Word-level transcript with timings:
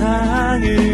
세상을 0.00 0.89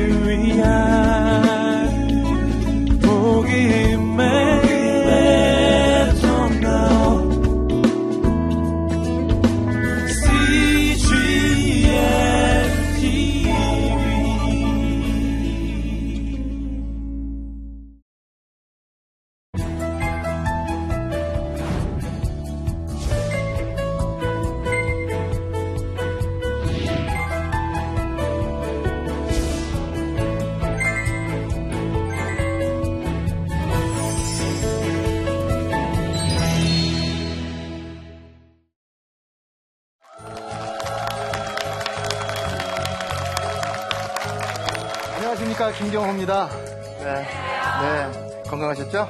네. 47.83 48.09
네. 48.09 48.43
건강하셨죠? 48.45 49.09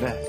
네. 0.00 0.26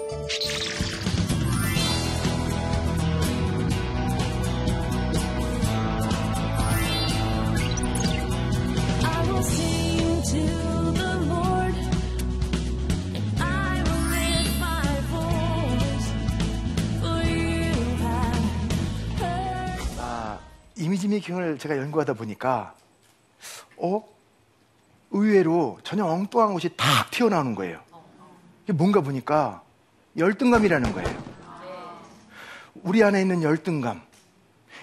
아, 19.99 20.39
이미지 20.75 21.07
메이킹을 21.07 21.57
제가 21.57 21.77
연구하다 21.77 22.13
보니까 22.13 22.75
어? 23.77 24.16
의외로 25.17 25.77
전혀 25.83 26.05
엉뚱한 26.05 26.53
것이 26.53 26.69
탁 26.77 27.09
튀어나오는 27.11 27.55
거예요. 27.55 27.79
이게 28.63 28.73
뭔가 28.73 29.01
보니까 29.01 29.61
열등감이라는 30.17 30.93
거예요. 30.93 31.23
우리 32.83 33.03
안에 33.03 33.21
있는 33.21 33.43
열등감. 33.43 34.01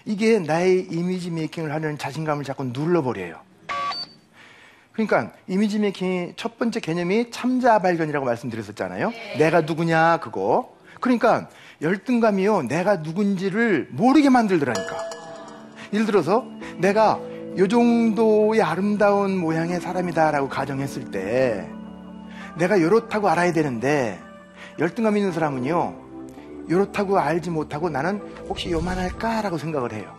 이게 0.05 0.39
나의 0.39 0.89
이미지 0.91 1.31
메이킹을 1.31 1.73
하는 1.73 1.97
자신감을 1.97 2.45
자꾸 2.45 2.65
눌러버려요. 2.65 3.41
그러니까 4.93 5.33
이미지 5.49 5.79
메이킹의 5.79 6.35
첫 6.37 6.59
번째 6.59 6.81
개념이 6.81 7.31
참자 7.31 7.79
발견이라고 7.81 8.25
말씀드렸었잖아요. 8.27 9.13
내가 9.39 9.63
누구냐 9.63 10.19
그거. 10.19 10.77
그러니까 11.01 11.49
열등감이요. 11.83 12.63
내가 12.63 12.97
누군지를 12.97 13.89
모르게 13.91 14.31
만들더라니까. 14.31 14.97
예를 15.93 16.07
들어서 16.07 16.47
내가 16.79 17.21
요 17.57 17.69
정도의 17.69 18.63
아름다운 18.63 19.37
모양의 19.37 19.81
사람이다라고 19.81 20.49
가정했을 20.49 21.11
때 21.11 21.69
내가 22.57 22.81
요렇다고 22.81 23.29
알아야 23.29 23.53
되는데 23.53 24.21
열등감 24.79 25.17
있는 25.17 25.33
사람은요 25.33 26.03
요렇다고 26.71 27.19
알지 27.19 27.51
못하고 27.51 27.91
나는 27.91 28.21
혹시 28.49 28.71
요만할까라고 28.71 29.59
생각을 29.59 29.93
해요. 29.93 30.15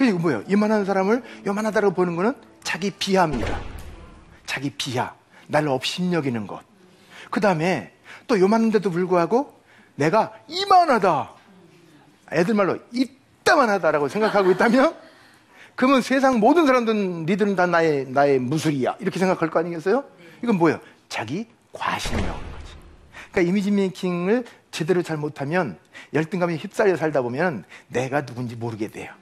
이거 0.00 0.18
뭐예요? 0.18 0.42
이만한 0.48 0.84
사람을 0.84 1.22
요만하다고 1.46 1.92
보는 1.92 2.16
거는 2.16 2.34
자기 2.62 2.90
비하입니다. 2.90 3.58
자기 4.46 4.70
비하. 4.70 5.14
나를 5.46 5.68
업신여기는 5.68 6.46
것 6.46 6.70
그 7.30 7.40
다음에 7.40 7.92
또 8.26 8.38
요만한데도 8.38 8.90
불구하고 8.90 9.54
내가 9.94 10.32
이만하다. 10.48 11.30
애들 12.32 12.54
말로 12.54 12.78
이따만하다라고 12.92 14.08
생각하고 14.08 14.50
있다면 14.50 14.94
그러면 15.74 16.02
세상 16.02 16.40
모든 16.40 16.66
사람들은 16.66 17.26
니들은 17.26 17.56
다 17.56 17.66
나의, 17.66 18.06
나의 18.08 18.38
무술이야. 18.38 18.96
이렇게 19.00 19.18
생각할 19.18 19.50
거 19.50 19.58
아니겠어요? 19.60 20.04
이건 20.42 20.56
뭐예요? 20.56 20.80
자기 21.08 21.46
과신이라고 21.72 22.32
하는 22.32 22.50
거지. 22.52 22.72
그러니까 23.30 23.48
이미지 23.48 23.70
메이킹을 23.70 24.44
제대로 24.70 25.02
잘 25.02 25.16
못하면 25.16 25.78
열등감에 26.12 26.56
휩싸여 26.56 26.96
살다 26.96 27.22
보면 27.22 27.64
내가 27.88 28.24
누군지 28.24 28.56
모르게 28.56 28.88
돼요. 28.88 29.12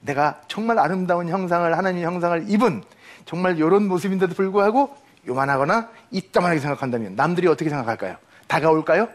내가 0.00 0.40
정말 0.48 0.78
아름다운 0.78 1.28
형상을, 1.28 1.76
하나님의 1.76 2.04
형상을 2.04 2.50
입은 2.50 2.82
정말 3.24 3.56
이런 3.58 3.88
모습인데도 3.88 4.34
불구하고 4.34 4.96
요만하거나 5.26 5.90
이따만하게 6.10 6.60
생각한다면 6.60 7.16
남들이 7.16 7.46
어떻게 7.48 7.68
생각할까요? 7.68 8.16
다가올까요? 8.46 9.08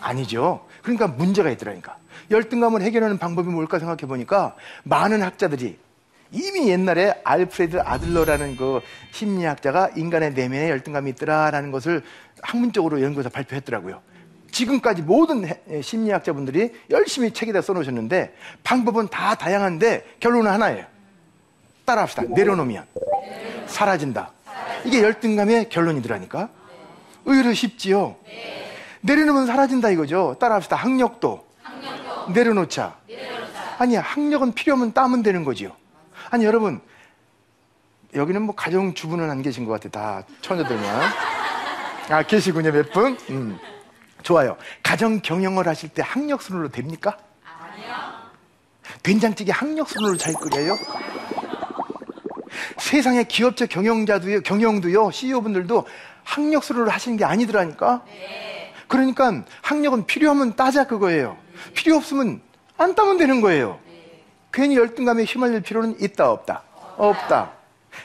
아니죠. 0.00 0.66
그러니까 0.82 1.06
문제가 1.06 1.50
있더라니까. 1.50 1.96
열등감을 2.30 2.82
해결하는 2.82 3.18
방법이 3.18 3.48
뭘까 3.48 3.78
생각해 3.78 4.06
보니까 4.06 4.56
많은 4.82 5.22
학자들이 5.22 5.78
이미 6.34 6.68
옛날에 6.68 7.14
알프레드 7.22 7.80
아들러라는 7.80 8.56
그 8.56 8.80
심리학자가 9.12 9.90
인간의 9.94 10.32
내면에 10.34 10.68
열등감이 10.68 11.10
있더라라는 11.12 11.70
것을 11.70 12.02
학문적으로 12.42 13.00
연구해서 13.00 13.28
발표했더라고요. 13.28 14.02
지금까지 14.50 15.02
모든 15.02 15.48
심리학자분들이 15.80 16.72
열심히 16.90 17.32
책에다 17.32 17.62
써놓으셨는데 17.62 18.34
방법은 18.64 19.08
다 19.08 19.36
다양한데 19.36 20.16
결론은 20.18 20.50
하나예요. 20.50 20.86
따라합시다. 21.84 22.22
내려놓으면 22.28 22.84
사라진다. 23.66 24.32
이게 24.84 25.02
열등감의 25.02 25.68
결론이더라니까. 25.68 26.48
의외로 27.26 27.54
쉽지요. 27.54 28.16
내려놓으면 29.02 29.46
사라진다 29.46 29.90
이거죠. 29.90 30.36
따라합시다. 30.40 30.76
학력도, 30.76 31.44
내려놓자. 32.34 32.96
아니야, 33.78 34.00
학력은 34.00 34.52
필요하면 34.52 34.92
따면 34.92 35.22
되는 35.22 35.44
거지요. 35.44 35.72
아니 36.30 36.44
여러분 36.44 36.80
여기는 38.14 38.42
뭐 38.42 38.54
가정 38.54 38.94
주부는 38.94 39.30
안 39.30 39.42
계신 39.42 39.64
것 39.64 39.72
같아 39.72 39.88
다 39.88 40.26
처녀들만 40.40 40.84
아 42.10 42.22
계시군요 42.22 42.70
몇 42.72 42.92
분? 42.92 43.18
음. 43.30 43.58
좋아요 44.22 44.56
가정 44.82 45.20
경영을 45.20 45.68
하실 45.68 45.90
때 45.90 46.02
학력 46.02 46.42
순으로 46.42 46.68
됩니까? 46.68 47.18
아니요 47.44 47.94
된장찌개 49.02 49.52
학력 49.52 49.88
순으로 49.88 50.16
잘 50.16 50.32
끓여요? 50.34 50.78
세상의 52.78 53.26
기업체 53.28 53.66
경영자도요 53.66 54.40
경영도요 54.42 55.10
CEO분들도 55.10 55.86
학력 56.22 56.64
순으로 56.64 56.90
하시는 56.90 57.16
게 57.16 57.24
아니더라니까 57.24 58.02
네. 58.06 58.72
그러니까 58.88 59.44
학력은 59.62 60.06
필요하면 60.06 60.56
따자 60.56 60.86
그거예요 60.86 61.36
필요 61.74 61.96
없으면 61.96 62.40
안 62.76 62.94
따면 62.94 63.18
되는 63.18 63.40
거예요 63.40 63.78
괜히 64.54 64.76
열등감에 64.76 65.24
휘말릴 65.24 65.62
필요는 65.62 65.96
있다 66.00 66.30
없다? 66.30 66.62
없다. 66.96 67.50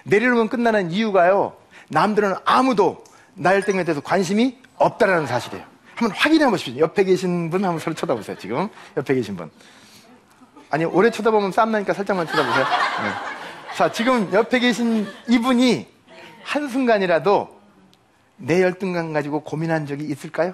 내려놓으면 0.04 0.50
끝나는 0.50 0.92
이유가요 0.92 1.56
남들은 1.90 2.36
아무도 2.44 3.04
나 3.36 3.54
열등에 3.54 3.84
대해서 3.84 4.02
관심이 4.02 4.58
없다라는 4.78 5.28
사실이에요. 5.28 5.64
한번 5.96 6.18
확인해 6.18 6.50
보십시오. 6.50 6.80
옆에 6.80 7.04
계신 7.04 7.52
분 7.52 7.64
한번 7.64 7.80
서로 7.80 7.96
쳐다보세요 7.96 8.38
지금. 8.38 8.68
옆에 8.98 9.14
계신 9.14 9.38
분. 9.38 9.52
아니 10.72 10.86
오래 10.86 11.12
쳐다보면 11.12 11.52
쌈나니까 11.52 11.94
살짝만 11.94 12.26
쳐다보세요. 12.26 12.64
네. 12.66 13.76
자 13.76 13.92
지금 13.92 14.34
옆에 14.34 14.60
계신 14.60 15.08
이분이 15.28 15.88
한순간이라도 16.44 17.60
내 18.38 18.62
열등감 18.64 19.14
가지고 19.14 19.42
고민한 19.42 19.86
적이 19.86 20.06
있을까요? 20.06 20.54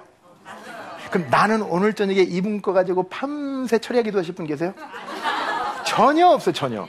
그럼 1.10 1.28
나는 1.30 1.62
오늘 1.62 1.94
저녁에 1.94 2.20
이분 2.20 2.60
거 2.60 2.72
가지고 2.72 3.08
밤새 3.08 3.78
처리하기도 3.78 4.18
하실 4.18 4.34
분 4.34 4.46
계세요? 4.46 4.74
전혀 5.96 6.26
없어요, 6.26 6.52
전혀. 6.52 6.86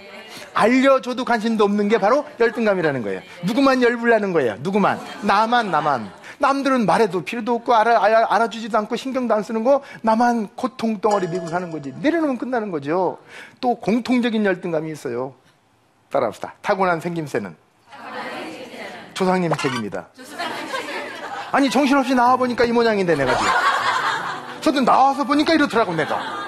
알려줘도 0.53 1.23
관심도 1.23 1.63
없는 1.63 1.87
게 1.87 1.97
바로 1.97 2.25
열등감이라는 2.41 3.03
거예요. 3.03 3.21
누구만 3.43 3.81
열불나는 3.81 4.33
거예요. 4.33 4.57
누구만. 4.59 4.99
나만, 5.21 5.71
나만. 5.71 6.11
남들은 6.39 6.85
말해도 6.85 7.23
필요도 7.23 7.55
없고 7.55 7.73
알아, 7.73 8.03
알아, 8.29 8.49
주지도 8.49 8.77
않고 8.79 8.97
신경도 8.97 9.33
안 9.33 9.43
쓰는 9.43 9.63
거 9.63 9.81
나만 10.01 10.49
고통 10.55 10.99
덩어리 10.99 11.29
미고 11.29 11.47
사는 11.47 11.71
거지. 11.71 11.93
내려놓으면 12.01 12.37
끝나는 12.37 12.69
거죠. 12.69 13.17
또 13.61 13.75
공통적인 13.75 14.43
열등감이 14.45 14.91
있어요. 14.91 15.35
따라합시다. 16.11 16.55
타고난 16.61 16.99
생김새는 16.99 17.55
조상님 19.13 19.53
책입니다. 19.55 20.07
아니 21.53 21.69
정신없이 21.69 22.13
나와보니까 22.13 22.65
이 22.65 22.73
모양인데 22.73 23.15
내가 23.15 23.37
지금. 23.37 23.51
저도 24.59 24.81
나와서 24.81 25.23
보니까 25.23 25.53
이렇더라고 25.53 25.95
내가. 25.95 26.46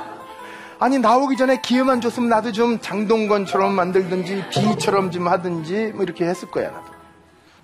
아니 0.79 0.97
나오기 0.97 1.35
전에 1.35 1.59
기회만 1.61 1.99
줬으면 1.99 2.29
나도 2.29 2.53
좀 2.53 2.79
장동건처럼 2.79 3.73
만들든지 3.73 4.45
비처럼 4.49 5.11
좀 5.11 5.27
하든지 5.27 5.91
뭐 5.93 6.03
이렇게 6.03 6.25
했을 6.25 6.49
거야 6.49 6.71
나도. 6.71 6.93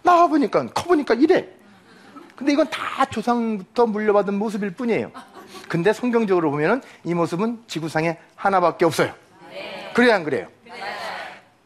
나와 0.04 0.28
보니까 0.28 0.68
커 0.74 0.84
보니까 0.84 1.14
이래. 1.14 1.48
근데 2.36 2.52
이건 2.52 2.70
다 2.70 3.06
조상부터 3.06 3.86
물려받은 3.88 4.34
모습일 4.38 4.72
뿐이에요. 4.72 5.12
근데 5.70 5.94
성경적으로 5.94 6.52
보면은 6.52 6.82
이 7.06 7.14
모습은 7.14 7.64
지구상에 7.68 8.18
하나밖에 8.36 8.84
없어요. 8.84 9.14
그래야 9.94 10.16
안 10.16 10.26
그래요? 10.26 10.48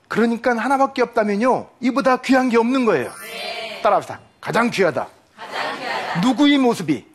그러니까 0.07 0.55
하나밖에 0.55 1.01
없다면요. 1.01 1.67
이보다 1.81 2.17
귀한 2.17 2.49
게 2.49 2.57
없는 2.57 2.85
거예요. 2.85 3.11
따라합시다. 3.81 4.19
가장 4.39 4.69
귀하다. 4.69 5.07
누구의 6.21 6.59
모습이? 6.59 7.05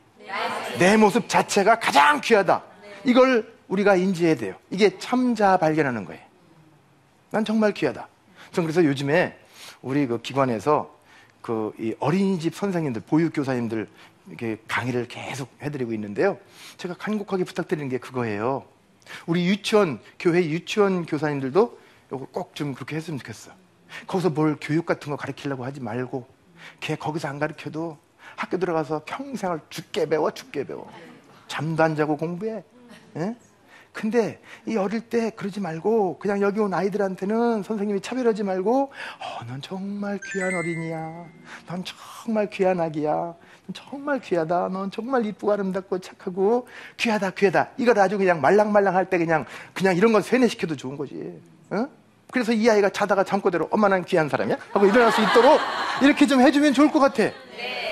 내 0.78 0.96
모습 0.96 1.28
자체가 1.28 1.78
가장 1.78 2.20
귀하다. 2.20 2.62
이걸 3.04 3.53
우리가 3.68 3.96
인지해야 3.96 4.36
돼요. 4.36 4.54
이게 4.70 4.98
참자 4.98 5.56
발견하는 5.56 6.04
거예요. 6.04 6.22
난 7.30 7.44
정말 7.44 7.72
귀하다. 7.72 8.08
전 8.52 8.64
그래서 8.64 8.84
요즘에 8.84 9.38
우리 9.82 10.06
그 10.06 10.20
기관에서 10.20 10.94
그 11.40 11.72
이 11.78 11.94
어린이집 12.00 12.54
선생님들, 12.54 13.02
보육교사님들 13.06 13.88
이렇게 14.28 14.58
강의를 14.66 15.08
계속 15.08 15.50
해드리고 15.60 15.92
있는데요. 15.92 16.38
제가 16.78 16.94
간곡하게 16.94 17.44
부탁드리는 17.44 17.88
게 17.90 17.98
그거예요. 17.98 18.64
우리 19.26 19.46
유치원, 19.46 20.00
교회 20.18 20.42
유치원 20.44 21.04
교사님들도 21.04 21.78
이거 22.08 22.26
꼭 22.32 22.54
좀 22.54 22.72
그렇게 22.74 22.96
했으면 22.96 23.18
좋겠어. 23.18 23.50
거기서 24.06 24.30
뭘 24.30 24.56
교육 24.60 24.86
같은 24.86 25.10
거 25.10 25.16
가르치려고 25.16 25.64
하지 25.64 25.80
말고, 25.80 26.26
걔 26.80 26.96
거기서 26.96 27.28
안 27.28 27.38
가르쳐도 27.38 27.98
학교 28.36 28.56
들어가서 28.58 29.02
평생을 29.04 29.60
죽게 29.68 30.06
배워, 30.06 30.30
죽게 30.30 30.64
배워. 30.64 30.90
잠도 31.48 31.82
안 31.82 31.94
자고 31.94 32.16
공부해. 32.16 32.64
예? 33.16 33.36
근데 33.94 34.40
이 34.66 34.76
어릴 34.76 35.00
때 35.02 35.30
그러지 35.30 35.60
말고 35.60 36.18
그냥 36.18 36.42
여기 36.42 36.58
온 36.58 36.74
아이들한테는 36.74 37.62
선생님이 37.62 38.00
차별하지 38.00 38.42
말고 38.42 38.82
어, 38.82 39.44
넌 39.46 39.62
정말 39.62 40.18
귀한 40.32 40.52
어린이야. 40.52 41.24
넌 41.68 41.84
정말 41.84 42.50
귀한 42.50 42.80
아기야. 42.80 43.12
넌 43.12 43.72
정말 43.72 44.20
귀하다. 44.20 44.68
넌 44.72 44.90
정말 44.90 45.24
이쁘고 45.24 45.52
아름답고 45.52 46.00
착하고 46.00 46.66
귀하다, 46.96 47.30
귀하다. 47.30 47.70
이걸 47.78 47.96
아주 48.00 48.18
그냥 48.18 48.40
말랑말랑 48.40 48.94
할 48.96 49.04
때 49.08 49.16
그냥 49.16 49.46
그냥 49.72 49.96
이런 49.96 50.12
건 50.12 50.22
세뇌시켜도 50.22 50.76
좋은 50.76 50.96
거지. 50.96 51.40
어? 51.70 51.86
그래서 52.32 52.52
이 52.52 52.68
아이가 52.68 52.88
자다가 52.90 53.22
잠꼬대로 53.22 53.68
엄마 53.70 53.86
난 53.88 54.04
귀한 54.04 54.28
사람이야? 54.28 54.56
하고 54.72 54.86
일어날 54.86 55.12
수 55.12 55.22
있도록 55.22 55.60
이렇게 56.02 56.26
좀 56.26 56.40
해주면 56.40 56.72
좋을 56.74 56.90
것 56.90 56.98
같아. 56.98 57.22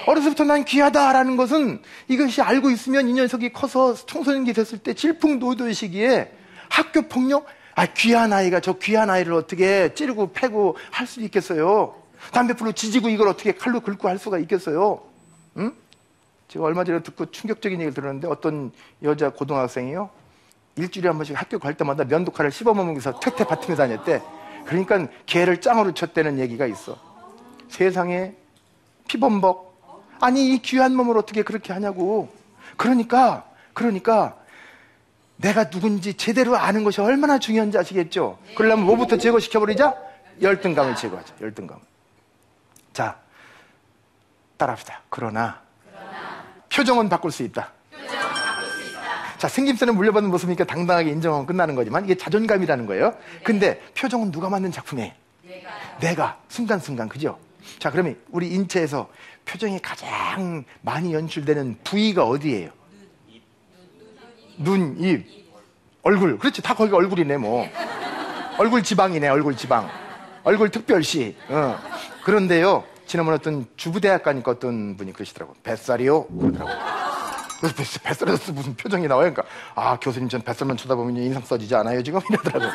어려서부터 0.06 0.44
난 0.44 0.64
귀하다라는 0.64 1.36
것은 1.36 1.82
이것이 2.08 2.42
알고 2.42 2.70
있으면 2.70 3.08
이 3.08 3.12
녀석이 3.12 3.52
커서 3.52 3.94
청소년기 3.94 4.52
됐을 4.52 4.78
때 4.78 4.94
질풍노도의 4.94 5.74
시기에 5.74 6.32
학교 6.68 7.02
폭력, 7.02 7.46
아, 7.74 7.86
귀한 7.86 8.32
아이가 8.32 8.60
저 8.60 8.74
귀한 8.78 9.10
아이를 9.10 9.32
어떻게 9.34 9.94
찌르고 9.94 10.32
패고 10.32 10.76
할 10.90 11.06
수 11.06 11.20
있겠어요? 11.22 11.94
담배불로 12.32 12.72
지지고 12.72 13.08
이걸 13.08 13.28
어떻게 13.28 13.52
칼로 13.52 13.80
긁고 13.80 14.08
할 14.08 14.18
수가 14.18 14.38
있겠어요? 14.38 15.02
응? 15.58 15.72
제가 16.48 16.64
얼마 16.64 16.84
전에 16.84 17.02
듣고 17.02 17.30
충격적인 17.30 17.80
얘기를 17.80 17.94
들었는데 17.94 18.28
어떤 18.28 18.72
여자 19.02 19.30
고등학생이요. 19.30 20.10
일주일에 20.76 21.08
한 21.08 21.18
번씩 21.18 21.38
학교 21.38 21.58
갈 21.58 21.74
때마다 21.74 22.04
면도칼을 22.04 22.50
씹어먹으면서 22.50 23.20
퇴퇴 23.20 23.44
받으며 23.44 23.76
다녔대. 23.76 24.22
그러니까 24.64 25.08
개를 25.26 25.60
짱으로 25.60 25.92
쳤다는 25.92 26.38
얘기가 26.38 26.66
있어. 26.66 26.96
세상에 27.68 28.34
피범벅. 29.08 29.71
아니, 30.22 30.54
이 30.54 30.58
귀한 30.62 30.94
몸을 30.94 31.18
어떻게 31.18 31.42
그렇게 31.42 31.72
하냐고. 31.72 32.32
그러니까, 32.76 33.44
그러니까, 33.72 34.36
내가 35.36 35.68
누군지 35.68 36.14
제대로 36.14 36.56
아는 36.56 36.84
것이 36.84 37.00
얼마나 37.00 37.40
중요한지 37.40 37.76
아시겠죠? 37.76 38.38
그러려면 38.54 38.86
뭐부터 38.86 39.16
제거시켜버리자? 39.16 39.96
열등감을 40.40 40.94
제거하자, 40.94 41.34
열등감. 41.40 41.80
자, 42.92 43.18
따라합시다. 44.58 45.00
그러나, 45.08 45.60
표정은 46.72 47.08
바꿀 47.08 47.32
수 47.32 47.42
있다. 47.42 47.72
자, 49.38 49.48
생김새는 49.48 49.96
물려받은 49.96 50.30
모습이니까 50.30 50.62
당당하게 50.62 51.10
인정하면 51.10 51.46
끝나는 51.46 51.74
거지만 51.74 52.04
이게 52.04 52.14
자존감이라는 52.14 52.86
거예요. 52.86 53.16
근데 53.42 53.80
표정은 53.98 54.30
누가 54.30 54.48
만든 54.48 54.70
작품이에요? 54.70 55.10
내가. 56.00 56.38
순간순간, 56.48 57.08
그죠? 57.08 57.40
자, 57.78 57.90
그러면 57.90 58.16
우리 58.30 58.48
인체에서 58.54 59.08
표정이 59.44 59.80
가장 59.80 60.64
많이 60.82 61.12
연출되는 61.14 61.78
부위가 61.84 62.24
어디예요? 62.24 62.70
눈, 64.58 64.96
입, 65.00 65.26
얼굴. 66.02 66.38
그렇지. 66.38 66.62
다 66.62 66.74
거기가 66.74 66.96
얼굴이네, 66.96 67.36
뭐. 67.38 67.66
얼굴 68.58 68.82
지방이네, 68.82 69.28
얼굴 69.28 69.56
지방. 69.56 69.88
얼굴 70.44 70.70
특별시. 70.70 71.36
어. 71.48 71.78
그런데요, 72.24 72.84
지난번에 73.06 73.36
어떤 73.36 73.66
주부대학가니까 73.76 74.50
어떤 74.52 74.96
분이 74.96 75.12
그러시더라고. 75.12 75.54
뱃살이요? 75.62 76.26
그러더라고. 76.26 76.70
그래서 77.60 77.74
뱃- 77.76 78.02
뱃살에서 78.02 78.52
무슨 78.52 78.74
표정이 78.76 79.06
나와요? 79.08 79.32
그러니까, 79.32 79.42
아, 79.74 79.98
교수님 80.00 80.28
전 80.28 80.42
뱃살만 80.42 80.76
쳐다보면 80.76 81.16
인상 81.16 81.42
써지지 81.42 81.74
않아요, 81.76 82.02
지금? 82.02 82.20
이러더라고. 82.28 82.72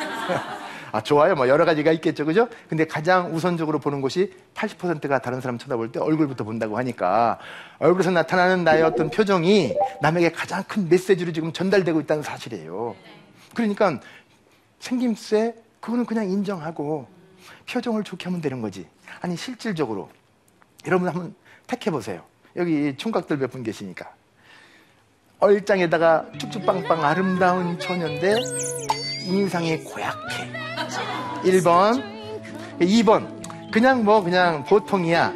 아, 0.92 1.00
좋아요. 1.02 1.34
뭐 1.34 1.48
여러 1.48 1.64
가지가 1.64 1.92
있겠죠. 1.92 2.24
그죠? 2.24 2.48
근데 2.68 2.86
가장 2.86 3.34
우선적으로 3.34 3.78
보는 3.78 4.00
것이 4.00 4.32
80%가 4.54 5.18
다른 5.20 5.40
사람 5.40 5.58
쳐다볼 5.58 5.92
때 5.92 6.00
얼굴부터 6.00 6.44
본다고 6.44 6.78
하니까 6.78 7.38
얼굴에서 7.78 8.10
나타나는 8.10 8.64
나의 8.64 8.82
어떤 8.82 9.10
표정이 9.10 9.74
남에게 10.00 10.32
가장 10.32 10.62
큰 10.64 10.88
메시지로 10.88 11.32
지금 11.32 11.52
전달되고 11.52 12.00
있다는 12.00 12.22
사실이에요. 12.22 12.96
그러니까 13.54 14.00
생김새, 14.80 15.54
그거는 15.80 16.06
그냥 16.06 16.28
인정하고 16.30 17.06
표정을 17.70 18.04
좋게 18.04 18.24
하면 18.24 18.40
되는 18.40 18.60
거지. 18.60 18.86
아니, 19.20 19.36
실질적으로. 19.36 20.08
여러분 20.86 21.08
한번 21.08 21.34
택해 21.66 21.90
보세요. 21.90 22.22
여기 22.56 22.96
총각들 22.96 23.36
몇 23.36 23.50
분 23.50 23.62
계시니까. 23.62 24.10
얼짱에다가 25.40 26.26
쭉쭉빵빵 26.38 27.04
아름다운 27.04 27.78
처녀인데 27.78 28.36
인상이 29.26 29.78
고약해. 29.84 30.67
1번, 31.42 32.02
2번. 32.80 33.38
그냥 33.70 34.04
뭐 34.04 34.22
그냥 34.22 34.64
보통이야. 34.64 35.34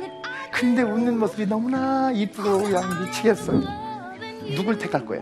근데 0.51 0.83
웃는 0.83 1.19
모습이 1.19 1.47
너무나 1.47 2.11
이쁘고 2.13 2.63
그냥 2.63 3.05
미치겠어. 3.05 3.53
누굴 4.55 4.79
택할 4.79 5.05
거야? 5.05 5.21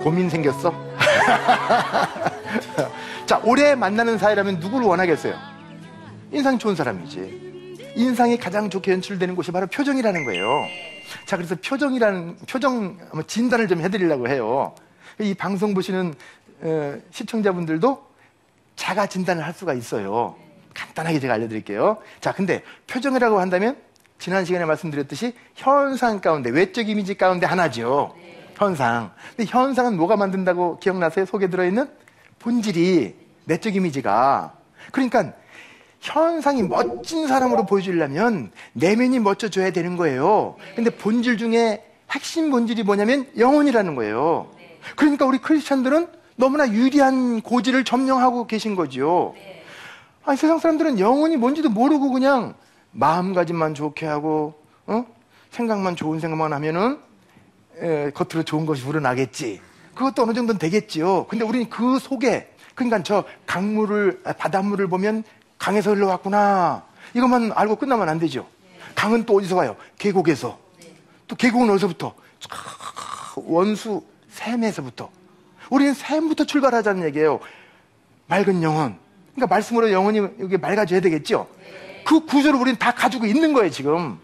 고민 0.00 0.30
생겼어? 0.30 0.72
자, 3.26 3.40
올해 3.44 3.74
만나는 3.74 4.18
사이라면 4.18 4.60
누구를 4.60 4.86
원하겠어요? 4.86 5.34
인상 6.32 6.58
좋은 6.58 6.76
사람이지. 6.76 7.46
인상이 7.96 8.36
가장 8.36 8.70
좋게 8.70 8.92
연출되는 8.92 9.34
곳이 9.34 9.50
바로 9.50 9.66
표정이라는 9.66 10.24
거예요. 10.24 10.64
자, 11.24 11.36
그래서 11.36 11.56
표정이라는, 11.56 12.36
표정 12.48 12.98
진단을 13.26 13.68
좀 13.68 13.80
해드리려고 13.80 14.28
해요. 14.28 14.74
이 15.18 15.34
방송 15.34 15.72
보시는 15.72 16.10
어, 16.10 16.14
시청자분들도 17.10 18.06
자가 18.76 19.06
진단을 19.06 19.44
할 19.44 19.52
수가 19.52 19.74
있어요. 19.74 20.36
간단하게 20.74 21.20
제가 21.20 21.34
알려드릴게요. 21.34 21.98
자, 22.20 22.32
근데 22.32 22.62
표정이라고 22.86 23.40
한다면 23.40 23.76
지난 24.18 24.44
시간에 24.44 24.64
말씀드렸듯이 24.64 25.34
현상 25.54 26.20
가운데, 26.20 26.50
외적 26.50 26.88
이미지 26.88 27.16
가운데 27.16 27.46
하나죠. 27.46 28.14
현상. 28.54 29.12
근데 29.36 29.50
현상은 29.50 29.96
뭐가 29.96 30.16
만든다고 30.16 30.78
기억나세요? 30.78 31.26
속에 31.26 31.48
들어있는 31.48 31.88
본질이 32.38 33.14
내적 33.44 33.76
이미지가. 33.76 34.54
그러니까 34.92 35.32
현상이 36.00 36.62
멋진 36.62 37.26
사람으로 37.26 37.66
보여주려면 37.66 38.52
내면이 38.72 39.18
멋져줘야 39.18 39.72
되는 39.72 39.96
거예요. 39.96 40.56
근데 40.74 40.90
본질 40.90 41.38
중에 41.38 41.84
핵심 42.10 42.50
본질이 42.50 42.82
뭐냐면 42.84 43.28
영혼이라는 43.36 43.94
거예요. 43.94 44.50
그러니까 44.94 45.26
우리 45.26 45.38
크리스찬들은 45.38 46.08
너무나 46.36 46.68
유리한 46.70 47.40
고지를 47.40 47.84
점령하고 47.84 48.46
계신 48.46 48.76
거죠. 48.76 49.34
아니, 50.24 50.36
세상 50.36 50.58
사람들은 50.58 50.98
영혼이 50.98 51.36
뭔지도 51.36 51.70
모르고 51.70 52.10
그냥 52.10 52.54
마음가짐만 52.92 53.74
좋게 53.74 54.06
하고, 54.06 54.54
어? 54.86 55.06
생각만 55.50 55.96
좋은 55.96 56.20
생각만 56.20 56.52
하면은, 56.52 56.98
에, 57.80 58.10
겉으로 58.10 58.42
좋은 58.42 58.66
것이 58.66 58.84
우러나겠지. 58.84 59.60
그것도 59.94 60.22
어느 60.22 60.34
정도는 60.34 60.58
되겠지요. 60.58 61.26
근데 61.26 61.44
우리는 61.44 61.70
그 61.70 61.98
속에, 61.98 62.52
그러니까 62.74 63.02
저 63.02 63.24
강물을, 63.46 64.20
아, 64.24 64.32
바닷물을 64.34 64.86
보면 64.88 65.24
강에서 65.58 65.90
흘러왔구나. 65.94 66.84
이것만 67.14 67.52
알고 67.54 67.76
끝나면 67.76 68.08
안 68.08 68.18
되죠. 68.18 68.46
강은 68.94 69.24
또 69.24 69.36
어디서 69.36 69.56
와요? 69.56 69.76
계곡에서. 69.98 70.58
또 71.28 71.36
계곡은 71.36 71.70
어디서부터? 71.70 72.14
촤, 72.40 73.44
원수, 73.46 74.02
샘에서부터. 74.28 75.10
우리는 75.70 75.94
샘부터 75.94 76.44
출발하자는 76.44 77.04
얘기예요. 77.06 77.40
맑은 78.26 78.62
영혼. 78.62 78.98
그러니까 79.34 79.54
말씀으로 79.54 79.90
영혼이 79.92 80.18
여기 80.18 80.56
맑아져야 80.56 81.00
되겠죠? 81.00 81.48
그 82.04 82.24
구조를 82.24 82.58
우리는 82.58 82.78
다 82.78 82.92
가지고 82.92 83.26
있는 83.26 83.52
거예요, 83.52 83.70
지금. 83.70 84.18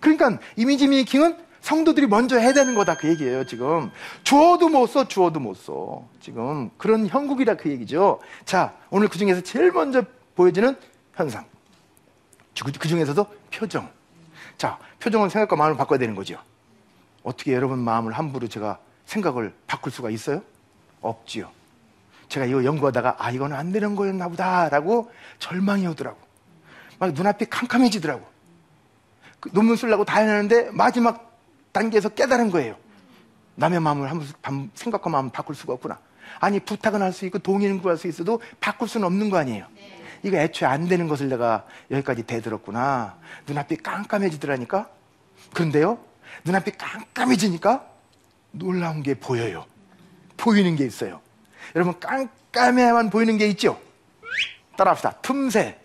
그러니까 0.00 0.38
이미지 0.56 0.88
메이킹은 0.88 1.36
성도들이 1.60 2.06
먼저 2.06 2.38
해야 2.38 2.52
되는 2.52 2.74
거다 2.74 2.96
그 2.96 3.08
얘기예요, 3.08 3.44
지금. 3.46 3.90
주어도 4.22 4.68
못 4.68 4.86
써, 4.86 5.06
주어도 5.08 5.40
못 5.40 5.54
써. 5.54 6.06
지금 6.20 6.70
그런 6.76 7.06
형국이라 7.06 7.56
그 7.56 7.70
얘기죠. 7.70 8.20
자, 8.44 8.74
오늘 8.90 9.08
그 9.08 9.18
중에서 9.18 9.40
제일 9.40 9.72
먼저 9.72 10.02
보여지는 10.34 10.76
현상. 11.14 11.44
그 12.78 12.88
중에서도 12.88 13.26
표정. 13.52 13.88
자, 14.56 14.78
표정은 15.00 15.28
생각과 15.28 15.56
마음을 15.56 15.76
바꿔야 15.76 15.98
되는 15.98 16.14
거죠. 16.14 16.38
어떻게 17.22 17.52
여러분 17.52 17.78
마음을 17.78 18.12
함부로 18.12 18.48
제가 18.48 18.78
생각을 19.06 19.54
바꿀 19.66 19.92
수가 19.92 20.10
있어요? 20.10 20.42
없지요. 21.00 21.50
제가 22.28 22.46
이거 22.46 22.64
연구하다가 22.64 23.16
아 23.18 23.30
이거는 23.30 23.56
안 23.56 23.72
되는 23.72 23.96
거였나 23.96 24.28
보다라고 24.28 25.10
절망이 25.38 25.86
오더라고. 25.86 26.18
막 26.98 27.12
눈앞이 27.12 27.46
캄캄해지더라고. 27.46 28.26
그 29.40 29.50
논문 29.52 29.76
쓰려고 29.76 30.04
다 30.04 30.18
해내는데 30.20 30.70
마지막 30.72 31.38
단계에서 31.72 32.10
깨달은 32.10 32.50
거예요. 32.50 32.76
남의 33.54 33.80
마음을 33.80 34.10
한번 34.10 34.70
생각과 34.74 35.08
마음을 35.10 35.30
바꿀 35.32 35.54
수가 35.54 35.72
없구나. 35.74 35.98
아니 36.40 36.60
부탁은 36.60 37.00
할 37.02 37.12
수 37.12 37.24
있고 37.26 37.38
동의는 37.38 37.80
구할 37.80 37.96
수 37.96 38.06
있어도 38.08 38.40
바꿀 38.60 38.88
수는 38.88 39.06
없는 39.06 39.30
거 39.30 39.38
아니에요. 39.38 39.66
이거 40.22 40.36
애초에 40.36 40.68
안 40.68 40.88
되는 40.88 41.08
것을 41.08 41.28
내가 41.28 41.64
여기까지 41.90 42.24
대들었구나. 42.24 43.16
눈앞이 43.46 43.76
깜깜해지더라니까. 43.76 44.88
그런데요, 45.54 45.98
눈앞이 46.44 46.72
깜깜해지니까 46.72 47.86
놀라운 48.50 49.02
게 49.02 49.14
보여요. 49.14 49.64
보이는 50.38 50.74
게 50.76 50.86
있어요. 50.86 51.20
여러분 51.76 51.94
깜깜해야만 52.00 53.10
보이는 53.10 53.36
게 53.36 53.46
있죠. 53.48 53.78
따라합시다. 54.78 55.16
틈새. 55.20 55.78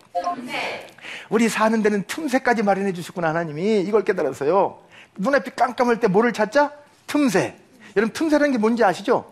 우리 1.28 1.48
사는 1.48 1.82
데는 1.82 2.04
틈새까지 2.06 2.62
마련해 2.62 2.92
주셨구나 2.94 3.28
하나님이 3.28 3.80
이걸 3.80 4.04
깨달았어요. 4.04 4.78
눈앞이 5.16 5.50
깜깜할 5.56 6.00
때 6.00 6.08
뭐를 6.08 6.32
찾자? 6.32 6.72
틈새. 7.06 7.56
여러분 7.96 8.12
틈새라는 8.12 8.52
게 8.52 8.58
뭔지 8.58 8.82
아시죠? 8.82 9.30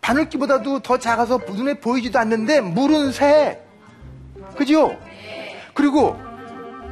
바늘기보다도 0.00 0.80
더 0.80 0.98
작아서 0.98 1.38
눈에 1.38 1.74
보이지도 1.80 2.18
않는데 2.18 2.60
물은 2.60 3.12
새. 3.12 3.60
그죠? 4.56 4.96
그리고 5.74 6.18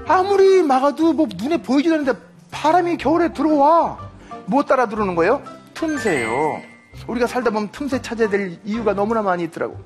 아무리 0.06 0.62
막아도 0.62 1.12
뭐 1.12 1.26
눈에 1.34 1.62
보이지도 1.62 1.96
않는데 1.96 2.20
바람이 2.50 2.96
겨울에 2.98 3.32
들어와. 3.32 3.98
뭐 4.46 4.62
따라 4.64 4.86
들어오는 4.88 5.14
거예요? 5.16 5.42
틈새예요. 5.74 6.75
우리가 7.06 7.26
살다 7.26 7.50
보면 7.50 7.70
틈새 7.70 8.02
찾아야 8.02 8.28
될 8.28 8.58
이유가 8.64 8.94
너무나 8.94 9.22
많이 9.22 9.44
있더라고. 9.44 9.78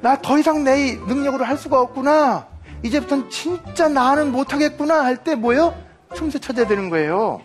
나 0.00 0.16
더 0.16 0.38
이상 0.38 0.64
내 0.64 0.94
능력으로 0.94 1.44
할 1.44 1.56
수가 1.58 1.80
없구나. 1.80 2.46
이제부터는 2.82 3.28
진짜 3.28 3.88
나는 3.88 4.32
못하겠구나 4.32 5.04
할 5.04 5.16
때 5.18 5.34
뭐예요? 5.34 5.74
틈새 6.14 6.38
찾아야 6.38 6.66
되는 6.66 6.88
거예요. 6.88 7.42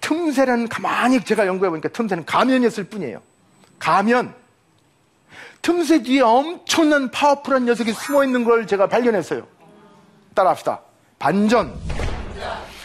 틈새는 0.00 0.68
가만히 0.68 1.22
제가 1.22 1.46
연구해 1.46 1.68
보니까 1.70 1.88
틈새는 1.90 2.24
가면이었을 2.24 2.84
뿐이에요. 2.84 3.20
가면. 3.78 4.34
틈새 5.62 6.02
뒤에 6.02 6.20
엄청난 6.20 7.10
파워풀한 7.10 7.64
녀석이 7.66 7.92
숨어 7.92 8.24
있는 8.24 8.44
걸 8.44 8.66
제가 8.66 8.86
발견했어요. 8.88 9.46
따라합시다. 10.34 10.80
반전. 11.18 11.74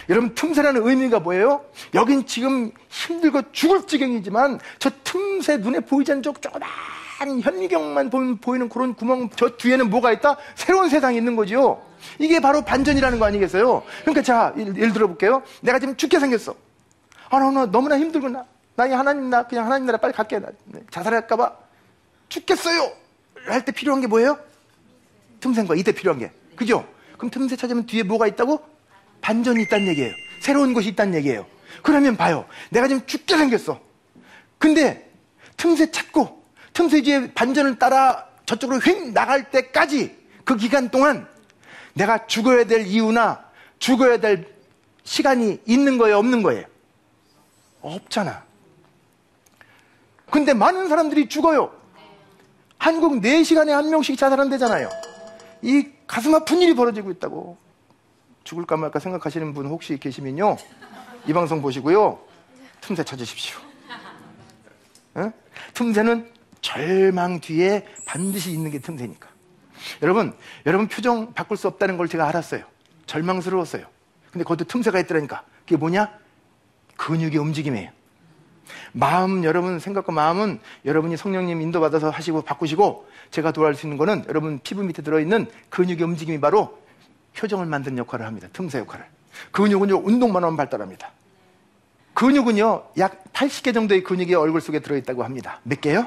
여러분 0.10 0.34
틈새라는 0.34 0.88
의미가 0.88 1.20
뭐예요? 1.20 1.64
여긴 1.94 2.26
지금 2.26 2.72
힘들고 2.90 3.52
죽을 3.52 3.86
지경이지만 3.86 4.60
저 4.80 4.90
틈새 5.04 5.58
눈에 5.58 5.80
보이지 5.82 6.12
않는 6.12 6.24
쪽 6.24 6.42
조그만 6.42 6.68
현미경만 7.42 8.10
보이는 8.10 8.70
그런 8.70 8.96
구멍 8.96 9.30
저 9.36 9.56
뒤에는 9.56 9.90
뭐가 9.90 10.12
있다? 10.14 10.38
새로운 10.56 10.90
세상이 10.90 11.18
있는 11.18 11.36
거죠. 11.36 11.86
이게 12.18 12.40
바로 12.40 12.62
반전이라는 12.64 13.20
거 13.20 13.26
아니겠어요? 13.26 13.84
그러니까 14.02 14.24
자 14.24 14.54
예를 14.58 14.94
들어 14.94 15.06
볼게요. 15.08 15.44
내가 15.62 15.78
지금 15.80 15.96
죽게 15.96 16.20
생겼어. 16.20 16.56
아, 17.30 17.40
나, 17.40 17.52
나 17.52 17.66
너무나 17.68 18.00
힘들고 18.00 18.30
나, 18.30 18.46
나 18.76 18.86
하나님 18.98 19.30
나 19.30 19.44
그냥 19.44 19.66
하나님 19.66 19.86
나라 19.86 20.00
빨리 20.00 20.14
갈게. 20.14 20.40
나, 20.40 20.48
네, 20.66 20.80
자살할까봐 20.90 21.54
죽겠어요. 22.30 22.92
할 23.46 23.62
때 23.64 23.72
필요한 23.72 24.02
게 24.02 24.08
뭐예요? 24.08 24.40
틈새인 25.40 25.68
거야. 25.68 25.78
이때 25.78 25.92
필요한 25.92 26.20
게. 26.20 26.32
그죠? 26.56 26.86
그럼 27.18 27.30
틈새 27.30 27.56
찾으면 27.56 27.86
뒤에 27.86 28.04
뭐가 28.04 28.26
있다고? 28.28 28.60
반전이 29.22 29.64
있다는 29.64 29.88
얘기예요. 29.88 30.14
새로운 30.42 30.74
것이 30.74 30.90
있다는 30.90 31.16
얘기예요. 31.16 31.46
그러면 31.84 32.16
봐요. 32.18 32.46
내가 32.70 32.88
지금 32.88 33.06
죽게 33.06 33.38
생겼어. 33.38 33.80
근데 34.58 35.10
틈새 35.58 35.92
찾고 35.92 36.44
틈새 36.74 37.02
뒤에 37.02 37.34
반전을 37.34 37.80
따라 37.80 38.28
저쪽으로 38.46 38.80
휙 38.80 39.12
나갈 39.14 39.50
때까지 39.52 40.18
그 40.44 40.56
기간 40.56 40.90
동안 40.90 41.28
내가 41.94 42.26
죽어야 42.28 42.66
될 42.66 42.86
이유나 42.86 43.46
죽어야 43.80 44.18
될 44.18 44.48
시간이 45.04 45.60
있는 45.66 45.98
거예요, 45.98 46.18
없는 46.18 46.44
거예요? 46.44 46.66
없잖아. 47.82 48.44
근데 50.30 50.54
많은 50.54 50.88
사람들이 50.88 51.28
죽어요. 51.28 51.74
한국 52.78 53.14
4시간에 53.22 53.70
한 53.70 53.90
명씩 53.90 54.18
자살한대잖아요. 54.18 54.90
이 55.62 55.88
가슴 56.08 56.34
아픈 56.36 56.62
일이 56.62 56.74
벌어지고 56.74 57.12
있다고. 57.12 57.58
죽을까 58.44 58.78
말까 58.78 59.00
생각하시는 59.00 59.54
분 59.54 59.68
혹시 59.68 59.98
계시면요. 59.98 60.58
이 61.28 61.34
방송 61.34 61.62
보시고요. 61.62 62.20
틈새 62.82 63.04
찾으십시오. 63.04 63.60
어? 65.16 65.32
틈새는 65.74 66.32
절망 66.62 67.40
뒤에 67.40 67.86
반드시 68.06 68.52
있는 68.52 68.72
게 68.72 68.80
틈새니까. 68.80 69.30
여러분, 70.02 70.34
여러분 70.66 70.88
표정 70.88 71.34
바꿀 71.34 71.58
수 71.58 71.68
없다는 71.68 71.98
걸 71.98 72.08
제가 72.08 72.28
알았어요. 72.28 72.64
절망스러웠어요. 73.06 73.86
근데 74.32 74.44
거기도 74.44 74.66
틈새가 74.66 75.00
있더라니까. 75.00 75.44
그게 75.62 75.78
뭐냐? 75.78 76.12
근육의 76.98 77.38
움직임이에요. 77.38 77.92
마음, 78.92 79.44
여러분 79.44 79.80
생각과 79.80 80.12
마음은 80.12 80.60
여러분이 80.86 81.18
성령님 81.18 81.62
인도받아서 81.62 82.10
하시고 82.10 82.42
바꾸시고 82.42 83.08
제가 83.32 83.52
도와줄 83.52 83.80
수 83.80 83.86
있는 83.88 83.98
거는 83.98 84.26
여러분 84.28 84.60
피부 84.64 84.84
밑에 84.84 85.02
들어있는 85.02 85.48
근육의 85.70 86.04
움직임이 86.04 86.40
바로 86.40 86.78
표정을 87.36 87.66
만드는 87.66 87.98
역할을 87.98 88.26
합니다. 88.26 88.48
틈새 88.54 88.80
역할을. 88.80 89.06
근육은요, 89.52 90.02
운동만 90.04 90.44
하면 90.44 90.58
발달합니다. 90.58 91.12
근육은요, 92.14 92.84
약 92.98 93.24
80개 93.34 93.74
정도의 93.74 94.04
근육이 94.04 94.34
얼굴 94.36 94.62
속에 94.62 94.80
들어있다고 94.80 95.24
합니다. 95.24 95.60
몇 95.64 95.80
개요? 95.80 96.06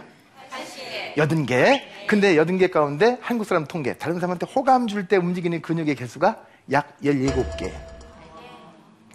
80개. 0.50 1.16
80개. 1.16 1.82
근데 2.06 2.36
80개 2.36 2.70
가운데 2.70 3.18
한국 3.22 3.44
사람 3.44 3.64
통계, 3.64 3.94
다른 3.94 4.16
사람한테 4.16 4.46
호감 4.46 4.86
줄 4.88 5.06
때 5.08 5.16
움직이는 5.16 5.62
근육의 5.62 5.94
개수가 5.94 6.36
약 6.72 6.98
17개. 7.02 7.72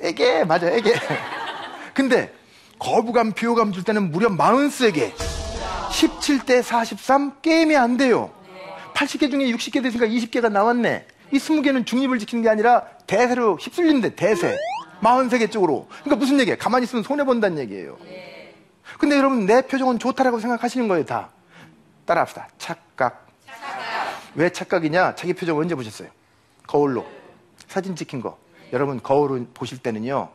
애게, 0.02 0.46
맞아, 0.46 0.68
애게. 0.68 0.94
근데 1.94 2.34
거부감, 2.80 3.34
비호감 3.34 3.72
줄 3.74 3.84
때는 3.84 4.12
무려 4.12 4.30
43개. 4.30 5.12
17대 5.90 6.62
43 6.62 7.42
게임이 7.42 7.76
안 7.76 7.98
돼요. 7.98 8.32
80개 8.94 9.30
중에 9.32 9.52
60개 9.52 9.82
됐으니까 9.82 10.06
20개가 10.08 10.52
나왔네. 10.52 11.06
이 11.32 11.38
20개는 11.38 11.86
중립을 11.86 12.20
지키는 12.20 12.44
게 12.44 12.50
아니라 12.50 12.84
대세로 13.06 13.56
휩쓸린데 13.58 14.16
대세. 14.16 14.56
43개 15.02 15.52
쪽으로. 15.52 15.88
그러니까 16.04 16.16
무슨 16.16 16.40
얘기예요? 16.40 16.58
가만히 16.58 16.86
있으면 16.86 17.04
손해본다는 17.04 17.58
얘기예요. 17.60 17.98
근데 19.00 19.18
여러분 19.18 19.46
내 19.46 19.62
표정은 19.62 20.00
좋다라고 20.00 20.40
생각하시는 20.40 20.88
거예요, 20.88 21.06
다. 21.06 21.30
따라합시다. 22.06 22.48
착각. 22.58 23.28
왜 24.36 24.50
착각이냐? 24.50 25.16
자기 25.16 25.34
표정 25.34 25.58
언제 25.58 25.76
보셨어요? 25.76 26.10
거울로. 26.66 27.06
사진 27.68 27.96
찍힌 27.96 28.22
거. 28.22 28.38
여러분 28.74 29.02
거울을 29.02 29.48
보실 29.54 29.78
때는요. 29.80 30.30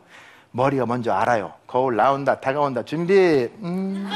머리가 0.51 0.85
먼저 0.85 1.11
알아요. 1.13 1.53
거울 1.67 1.95
나온다, 1.95 2.39
다가온다, 2.39 2.83
준비. 2.83 3.13
음. 3.63 4.09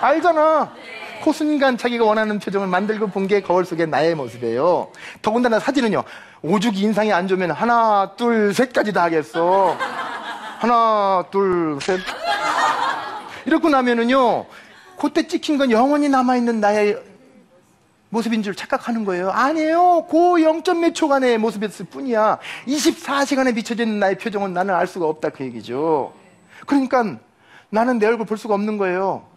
알잖아. 0.00 0.72
그 1.22 1.32
순간 1.32 1.76
자기가 1.76 2.04
원하는 2.04 2.38
표정을 2.38 2.66
만들고 2.66 3.08
본 3.08 3.26
게 3.26 3.40
거울 3.42 3.64
속의 3.64 3.88
나의 3.88 4.14
모습이에요. 4.14 4.90
더군다나 5.22 5.60
사진은요. 5.60 6.02
오죽 6.42 6.76
인상이 6.78 7.12
안 7.12 7.28
좋으면 7.28 7.50
하나, 7.52 8.12
둘, 8.16 8.52
셋까지 8.54 8.92
다 8.92 9.02
하겠어. 9.04 9.76
하나, 10.58 11.24
둘, 11.30 11.78
셋. 11.80 12.00
이렇고 13.46 13.68
나면은요. 13.68 14.46
그때 14.98 15.26
찍힌 15.26 15.58
건 15.58 15.70
영원히 15.70 16.08
남아있는 16.08 16.60
나의 16.60 16.98
모습인 18.08 18.42
줄 18.42 18.56
착각하는 18.56 19.04
거예요. 19.04 19.30
아니에요. 19.30 20.06
그 20.10 20.16
0점 20.16 20.78
몇 20.78 20.94
초간의 20.94 21.38
모습이었을 21.38 21.86
뿐이야. 21.86 22.38
24시간에 22.66 23.54
비춰져 23.54 23.84
있는 23.84 24.00
나의 24.00 24.18
표정은 24.18 24.52
나는 24.52 24.74
알 24.74 24.86
수가 24.88 25.06
없다 25.06 25.28
그 25.30 25.44
얘기죠. 25.44 26.12
그러니까 26.66 27.04
나는 27.68 27.98
내 28.00 28.06
얼굴 28.06 28.26
볼 28.26 28.36
수가 28.36 28.54
없는 28.54 28.78
거예요. 28.78 29.29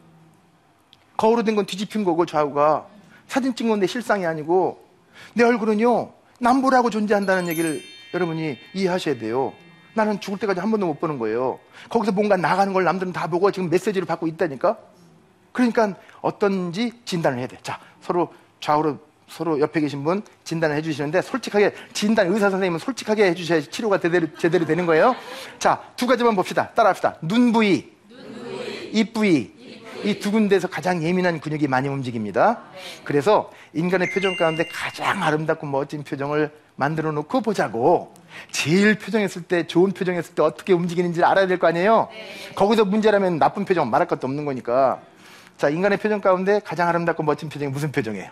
거울로 1.17 1.43
된 1.43 1.55
건 1.55 1.65
뒤집힌 1.65 2.03
거고 2.03 2.25
좌우가 2.25 2.88
사진 3.27 3.55
찍은 3.55 3.70
건데 3.70 3.88
실상이 3.88 4.25
아니고 4.25 4.84
내 5.34 5.43
얼굴은요 5.43 6.12
남보라고 6.39 6.89
존재한다는 6.89 7.48
얘기를 7.48 7.82
여러분이 8.13 8.58
이해하셔야 8.74 9.17
돼요. 9.17 9.53
나는 9.96 10.20
죽을 10.20 10.39
때까지 10.39 10.60
한 10.60 10.72
번도 10.72 10.88
못 10.88 11.00
보는 11.00 11.20
거예요. 11.20 11.60
거기서 11.89 12.12
뭔가 12.12 12.36
나가는 12.36 12.74
걸 12.74 12.84
남들은 12.84 13.13
다 13.13 13.27
보고 13.27 13.51
지금 13.51 13.70
메시지를 13.70 14.05
받고 14.08 14.27
있다니까. 14.27 14.77
그러니까 15.51 15.96
어떤지 16.22 16.91
진단을 17.05 17.38
해야 17.38 17.48
돼. 17.48 17.58
자, 17.62 17.79
서로 18.01 18.34
좌우로 18.60 18.98
서로 19.29 19.60
옆에 19.60 19.79
계신 19.82 20.03
분 20.03 20.22
진단을 20.43 20.75
해주시는데 20.77 21.22
솔직하게 21.22 21.74
진단 21.93 22.27
의사 22.32 22.50
선생님은 22.50 22.79
솔직하게 22.79 23.25
해주셔야 23.27 23.62
치료가 23.62 24.00
제대로, 24.00 24.27
제대로 24.38 24.65
되는 24.65 24.86
거예요. 24.86 25.15
자, 25.60 25.82
두 25.96 26.05
가지만 26.08 26.36
봅시다. 26.36 26.70
따라합시다. 26.72 27.17
눈 27.22 27.51
부위, 27.51 27.91
입 28.91 29.13
부위. 29.13 29.52
이 30.03 30.19
두 30.19 30.31
군데에서 30.31 30.67
가장 30.67 31.01
예민한 31.03 31.39
근육이 31.39 31.67
많이 31.67 31.88
움직입니다. 31.88 32.60
그래서 33.03 33.50
인간의 33.74 34.10
표정 34.12 34.36
가운데 34.36 34.65
가장 34.67 35.24
아름답고 35.24 35.65
멋진 35.67 36.03
표정을 36.03 36.51
만들어 36.75 37.12
놓고 37.12 37.41
보자고. 37.41 38.13
제일 38.51 38.98
표정했을 38.98 39.43
때, 39.43 39.65
좋은 39.67 39.91
표정했을 39.91 40.33
때 40.36 40.41
어떻게 40.41 40.74
움직이는지 40.74 41.24
알아야 41.24 41.48
될 41.48 41.60
거 41.60 41.67
아니에요? 41.67 42.10
거기서 42.55 42.86
문제라면 42.86 43.38
나쁜 43.39 43.63
표정 43.63 43.89
말할 43.89 44.07
것도 44.07 44.27
없는 44.27 44.43
거니까. 44.45 45.00
자, 45.57 45.69
인간의 45.69 46.00
표정 46.00 46.19
가운데 46.19 46.60
가장 46.60 46.88
아름답고 46.89 47.24
멋진 47.24 47.48
표정이 47.48 47.72
무슨 47.72 47.91
표정이에요? 47.91 48.29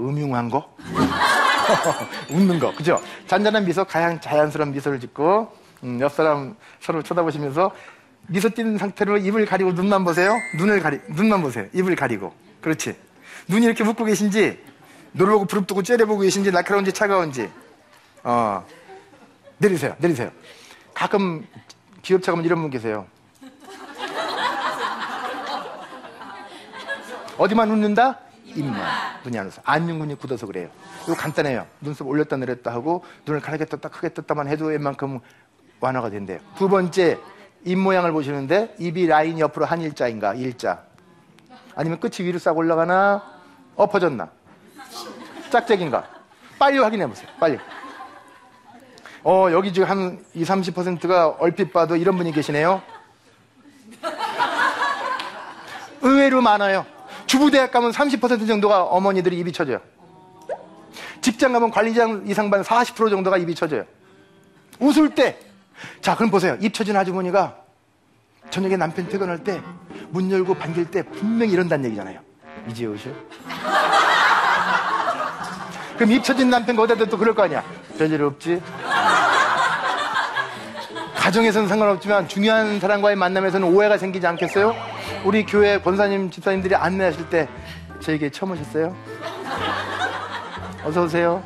음흉한 0.00 0.48
거? 0.48 0.74
웃는 2.30 2.58
거, 2.58 2.74
그죠? 2.74 2.98
잔잔한 3.26 3.64
미소, 3.66 3.84
가장 3.84 4.18
자연스러운 4.20 4.72
미소를 4.72 4.98
짓고, 5.00 5.52
음, 5.84 6.00
옆 6.00 6.12
사람 6.12 6.56
서로 6.80 7.02
쳐다보시면서 7.02 7.72
미소 8.26 8.48
띄는 8.50 8.78
상태로 8.78 9.18
입을 9.18 9.46
가리고 9.46 9.72
눈만 9.72 10.04
보세요. 10.04 10.36
눈을 10.56 10.80
가리, 10.80 11.00
눈만 11.08 11.42
보세요. 11.42 11.66
입을 11.72 11.96
가리고. 11.96 12.32
그렇지. 12.60 12.96
눈이 13.48 13.66
이렇게 13.66 13.82
묶고 13.82 14.04
계신지, 14.04 14.62
노려보고 15.12 15.44
부릅뜨고 15.46 15.82
째려보고 15.82 16.20
계신지, 16.20 16.52
날카로운지 16.52 16.92
차가운지. 16.92 17.50
어. 18.22 18.64
내리세요. 19.58 19.94
내리세요. 19.98 20.30
가끔 20.94 21.46
기업체 22.02 22.32
가면 22.32 22.44
이런 22.44 22.60
분 22.60 22.70
계세요. 22.70 23.06
어디만 27.36 27.70
웃는다? 27.70 28.18
입만. 28.44 29.20
눈이 29.24 29.38
안 29.38 29.46
웃어. 29.46 29.62
안륜근이 29.64 30.16
굳어서 30.16 30.46
그래요. 30.46 30.68
이거 31.04 31.14
간단해요. 31.14 31.66
눈썹 31.80 32.06
올렸다 32.06 32.36
내렸다 32.36 32.72
하고 32.72 33.04
눈을 33.26 33.40
가늘게 33.40 33.64
떴다 33.64 33.88
크게 33.88 34.12
떴다만 34.12 34.48
해도 34.48 34.66
웬만큼 34.66 35.20
완화가 35.80 36.10
된대요. 36.10 36.38
두 36.56 36.68
번째, 36.68 37.18
입 37.64 37.76
모양을 37.76 38.12
보시는데 38.12 38.74
입이 38.78 39.06
라인 39.06 39.38
옆으로 39.38 39.66
한 39.66 39.80
일자인가? 39.80 40.34
일자. 40.34 40.82
아니면 41.74 42.00
끝이 42.00 42.26
위로 42.26 42.38
싹 42.38 42.56
올라가나? 42.56 43.22
엎어졌나? 43.76 44.30
짝짝인가? 45.50 46.06
빨리 46.58 46.78
확인해 46.78 47.06
보세요. 47.06 47.28
빨리. 47.38 47.58
어, 49.22 49.48
여기 49.52 49.72
지금 49.72 49.88
한 49.88 50.24
20, 50.34 50.74
30%가 50.74 51.28
얼핏 51.38 51.72
봐도 51.72 51.96
이런 51.96 52.16
분이 52.16 52.32
계시네요. 52.32 52.82
의외로 56.02 56.40
많아요. 56.40 56.86
주부대학 57.26 57.70
가면 57.70 57.92
30% 57.92 58.46
정도가 58.46 58.84
어머니들이 58.84 59.38
입이 59.38 59.52
쳐져요. 59.52 59.80
직장 61.20 61.52
가면 61.52 61.70
관리장 61.70 62.24
이상반 62.26 62.62
40% 62.62 63.10
정도가 63.10 63.36
입이 63.36 63.54
쳐져요. 63.54 63.84
웃을 64.78 65.14
때. 65.14 65.38
자, 66.00 66.14
그럼 66.16 66.30
보세요. 66.30 66.56
입 66.60 66.72
쳐진 66.74 66.96
아주머니가 66.96 67.56
저녁에 68.50 68.76
남편 68.76 69.08
퇴근할 69.08 69.44
때 69.44 69.60
문 70.10 70.30
열고 70.30 70.54
반길 70.54 70.90
때 70.90 71.02
분명히 71.02 71.52
이런다는 71.52 71.84
얘기잖아요. 71.86 72.18
이제 72.68 72.84
오셔? 72.86 73.10
그럼 75.96 76.12
입 76.12 76.24
쳐진 76.24 76.50
남편 76.50 76.76
거기다 76.76 77.04
또 77.08 77.16
그럴 77.18 77.34
거 77.34 77.44
아니야. 77.44 77.62
별일 77.98 78.22
없지? 78.22 78.60
가정에서는 81.14 81.68
상관없지만 81.68 82.26
중요한 82.28 82.80
사람과의 82.80 83.14
만남에서는 83.16 83.68
오해가 83.68 83.98
생기지 83.98 84.26
않겠어요? 84.26 84.74
우리 85.24 85.44
교회 85.44 85.78
권사님, 85.78 86.30
집사님들이 86.30 86.74
안내하실 86.74 87.28
때 87.28 87.48
저에게 88.00 88.30
처음 88.30 88.52
오셨어요? 88.52 88.96
어서 90.82 91.02
오세요. 91.02 91.42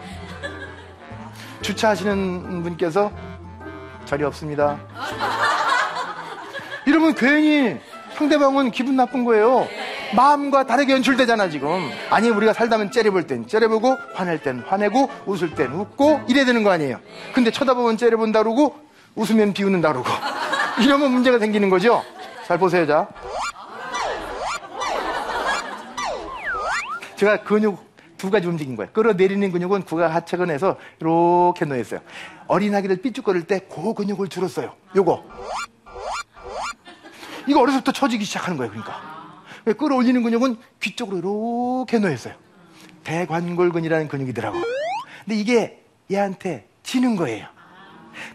주차하시는 1.60 2.62
분께서 2.62 3.10
자리 4.04 4.24
없습니다. 4.24 4.78
이러면 6.86 7.14
괜히 7.14 7.78
상대방은 8.16 8.70
기분 8.70 8.96
나쁜 8.96 9.24
거예요. 9.24 9.68
마음과 10.14 10.66
다르게 10.66 10.92
연출되잖아, 10.92 11.48
지금. 11.48 11.90
아니, 12.10 12.28
우리가 12.28 12.52
살다면 12.52 12.92
째려볼 12.92 13.26
땐 13.26 13.48
째려보고, 13.48 13.96
화낼 14.14 14.40
땐 14.40 14.62
화내고, 14.66 15.10
웃을 15.26 15.54
땐 15.54 15.72
웃고, 15.72 16.22
이래야 16.28 16.44
되는 16.44 16.62
거 16.62 16.70
아니에요. 16.70 17.00
근데 17.32 17.50
쳐다보면 17.50 17.96
째려본다 17.96 18.42
그러고, 18.44 18.76
웃으면 19.16 19.52
비웃는다 19.52 19.92
그러고. 19.92 20.08
이러면 20.80 21.10
문제가 21.10 21.38
생기는 21.38 21.68
거죠? 21.70 22.04
잘 22.46 22.58
보세요, 22.58 22.86
자. 22.86 23.08
제가 27.16 27.38
근육 27.38 27.93
두 28.16 28.30
가지 28.30 28.46
움직인 28.46 28.76
거예요. 28.76 28.90
끌어내리는 28.92 29.50
근육은 29.52 29.82
구가 29.82 30.14
하체근에서 30.14 30.76
이렇게 31.00 31.64
놓여있어요. 31.64 32.00
어린 32.46 32.74
아기들 32.74 32.96
삐죽거릴 32.96 33.44
때 33.44 33.60
그 33.68 33.94
근육을 33.94 34.28
줄었어요. 34.28 34.74
요거. 34.96 35.24
이거 37.46 37.60
어려서부터 37.60 37.92
처지기 37.92 38.24
시작하는 38.24 38.56
거예요, 38.56 38.70
그러니까. 38.70 39.42
끌어올리는 39.78 40.22
근육은 40.22 40.56
귀 40.80 40.96
쪽으로 40.96 41.84
이렇게 41.88 41.98
놓여있어요. 41.98 42.34
대관골근이라는 43.04 44.08
근육이더라고. 44.08 44.58
근데 45.24 45.38
이게 45.38 45.82
얘한테 46.10 46.66
지는 46.82 47.16
거예요. 47.16 47.46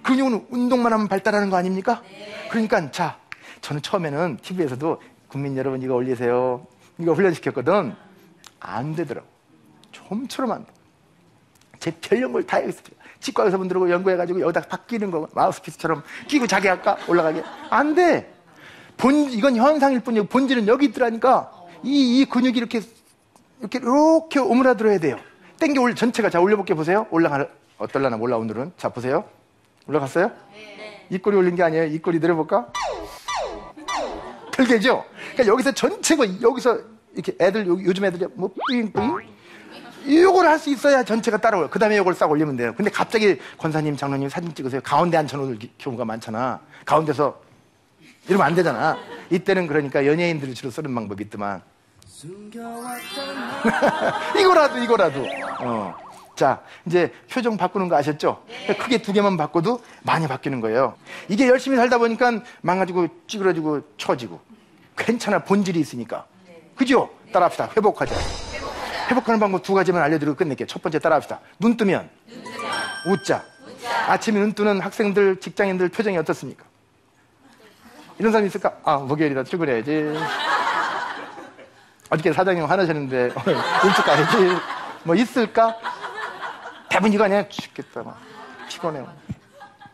근육은 0.04 0.48
운동만 0.50 0.94
하면 0.94 1.08
발달하는 1.08 1.50
거 1.50 1.58
아닙니까? 1.58 2.04
그러니까, 2.52 2.92
자, 2.92 3.18
저는 3.62 3.82
처음에는 3.82 4.38
TV에서도 4.42 5.02
국민 5.28 5.58
여러분 5.58 5.82
이거 5.82 5.96
올리세요. 5.96 6.65
이거 7.00 7.13
훈련시켰거든. 7.13 7.96
안 8.60 8.96
되더라고. 8.96 9.28
돼. 10.10 10.65
제 11.80 11.91
별연걸 11.91 12.45
다 12.45 12.58
했어요. 12.58 12.84
치과 13.19 13.43
의사분 13.43 13.67
들고 13.67 13.89
연구해가지고 13.89 14.41
여기다 14.41 14.62
바뀌는 14.62 15.12
거 15.12 15.28
마우스피스처럼 15.34 16.04
끼고 16.28 16.48
자기 16.48 16.67
할까 16.67 16.98
올라가게 17.08 17.43
안 17.69 17.95
돼. 17.95 18.34
본 18.98 19.15
이건 19.32 19.56
현상일 19.56 20.02
뿐이고 20.02 20.28
본질은 20.28 20.67
여기 20.67 20.88
있더라니까 20.88 21.52
이, 21.84 22.19
이 22.19 22.26
근육이 22.26 22.58
이렇게 22.58 22.82
이렇게 23.60 23.80
이렇게 23.80 24.39
오므라들어야 24.39 25.00
돼요. 25.00 25.17
땡겨 25.60 25.82
올 25.82 25.95
전체가 25.95 26.30
자 26.30 26.39
올려볼게 26.39 26.74
보세요. 26.74 27.08
올라가 27.12 27.48
어떨라나 27.78 28.17
몰라 28.17 28.38
오늘은 28.38 28.74
자 28.78 28.89
보세요. 28.89 29.26
올라갔어요? 29.88 30.32
네. 30.54 31.08
입꼬리 31.10 31.36
올린 31.36 31.56
게 31.56 31.63
아니에요. 31.63 31.86
입꼬리 31.86 32.19
내려볼까? 32.19 32.72
별개죠. 34.54 35.06
그러니까 35.34 35.48
여기서 35.54 35.72
전체가 35.72 36.41
여기서 36.41 36.80
이렇게 37.13 37.36
애들 37.39 37.67
요즘 37.67 38.06
애들이 38.06 38.28
뭐 38.36 38.50
뿌잉뿌잉 38.67 39.38
이걸 40.06 40.48
할 40.48 40.60
수 40.60 40.70
있어야 40.70 41.04
전체가 41.04 41.38
따라와요. 41.38 41.70
그 41.70 41.80
다음에 41.80 41.96
이걸 41.96 42.14
싹 42.14 42.30
올리면 42.30 42.58
돼요. 42.58 42.74
근데 42.76 42.92
갑자기 42.92 43.40
권사님, 43.58 43.96
장로님 43.96 44.30
사진 44.30 44.54
찍으세요. 44.54 44.82
가운데 44.82 45.18
앉혀놓을 45.18 45.58
경우가 45.78 46.04
많잖아. 46.06 46.60
가운데서 46.86 47.40
이러면 48.28 48.46
안 48.48 48.56
되잖아. 48.56 48.98
이때는 49.30 49.68
그러니까 49.68 50.06
연예인들이 50.06 50.54
주로 50.54 50.70
쓰는 50.70 50.94
방법이 50.94 51.24
있더만. 51.26 51.62
이거라도, 54.40 54.78
이거라도. 54.80 55.26
어. 55.62 55.96
자, 56.36 56.62
이제 56.86 57.12
표정 57.32 57.58
바꾸는 57.58 57.88
거 57.90 57.96
아셨죠? 57.98 58.44
크게 58.80 59.02
두 59.02 59.14
개만 59.14 59.38
바꿔도 59.38 59.82
많이 60.04 60.28
바뀌는 60.28 60.62
거예요. 60.62 60.96
이게 61.28 61.48
열심히 61.48 61.78
살다 61.78 61.98
보니까 61.98 62.42
망가지고 62.62 63.08
찌그러지고 63.28 63.82
처지고. 63.98 64.40
괜찮아. 64.98 65.44
본질이 65.44 65.80
있으니까. 65.80 66.26
그죠? 66.76 67.10
따라합시다. 67.32 67.70
회복하자. 67.76 68.16
회복하는 69.10 69.39
방법 69.39 69.63
두 69.63 69.74
가지만 69.74 70.04
알려드리고 70.04 70.36
끝낼게요. 70.36 70.67
첫 70.67 70.82
번째 70.82 71.00
따라합시다. 71.00 71.39
눈 71.60 71.76
뜨면 71.78 72.10
웃자. 73.08 73.43
아침에 74.08 74.39
눈 74.39 74.54
뜨는 74.54 74.82
학생들, 74.82 75.39
직장인들 75.39 75.89
표정이 75.89 76.17
어떻습니까? 76.17 76.63
이런 78.19 78.32
사람 78.32 78.45
있을까? 78.45 78.78
아, 78.84 78.98
목요일이다. 78.98 79.43
출근해야지. 79.43 80.13
어저께 82.10 82.34
사장님 82.34 82.65
화나셨는데 82.65 83.24
일찍 83.86 84.06
가야지. 84.06 84.58
뭐 85.04 85.15
있을까? 85.15 85.76
대부분 86.89 87.13
이거 87.13 87.24
아니야? 87.24 87.48
죽겠다. 87.48 88.04
막. 88.04 88.19
피곤해. 88.67 89.06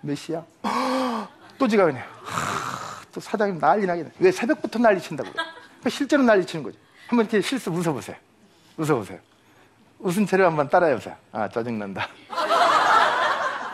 몇 0.02 0.16
시야? 0.16 0.44
또 1.58 1.68
지가 1.68 1.86
그냥. 1.86 2.04
또 3.14 3.20
사장님 3.22 3.60
난리 3.60 3.86
나겠네. 3.86 4.12
왜 4.20 4.32
새벽부터 4.32 4.80
난리 4.80 5.00
친다고 5.00 5.30
그래? 5.32 5.44
실제로 5.90 6.24
난리 6.24 6.46
치는 6.46 6.64
거죠. 6.64 6.78
한번 7.08 7.26
이렇게 7.26 7.42
실수 7.42 7.70
웃어보세요. 7.70 8.16
웃어보세요. 8.78 9.20
웃은 10.00 10.26
채로 10.28 10.46
한번 10.46 10.70
따라해보세요. 10.70 11.16
아, 11.32 11.48
짜증난다. 11.50 12.08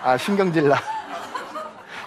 아, 0.03 0.17
신경질나. 0.17 0.75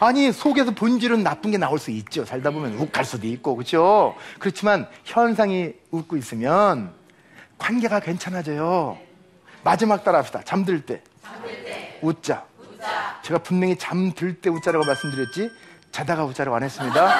아니, 0.01 0.33
속에서 0.33 0.71
본질은 0.73 1.23
나쁜 1.23 1.51
게 1.51 1.59
나올 1.59 1.79
수 1.79 1.91
있죠. 1.91 2.25
살다 2.25 2.51
보면 2.51 2.79
욱할 2.79 3.05
수도 3.05 3.27
있고, 3.27 3.55
그렇죠? 3.57 4.17
그렇지만 4.39 4.89
현상이 5.05 5.73
웃고 5.91 6.17
있으면 6.17 6.93
관계가 7.59 8.01
괜찮아져요. 8.01 8.99
마지막 9.63 10.05
따라합시다. 10.05 10.43
잠들 10.45 10.85
때. 10.85 11.03
웃자. 12.03 12.45
제가 13.23 13.39
분명히 13.39 13.77
잠들 13.77 14.41
때 14.41 14.51
웃자라고 14.51 14.85
말씀드렸지, 14.85 15.51
자다가 15.91 16.25
웃자라고 16.25 16.57
안 16.57 16.63
했습니다. 16.65 17.15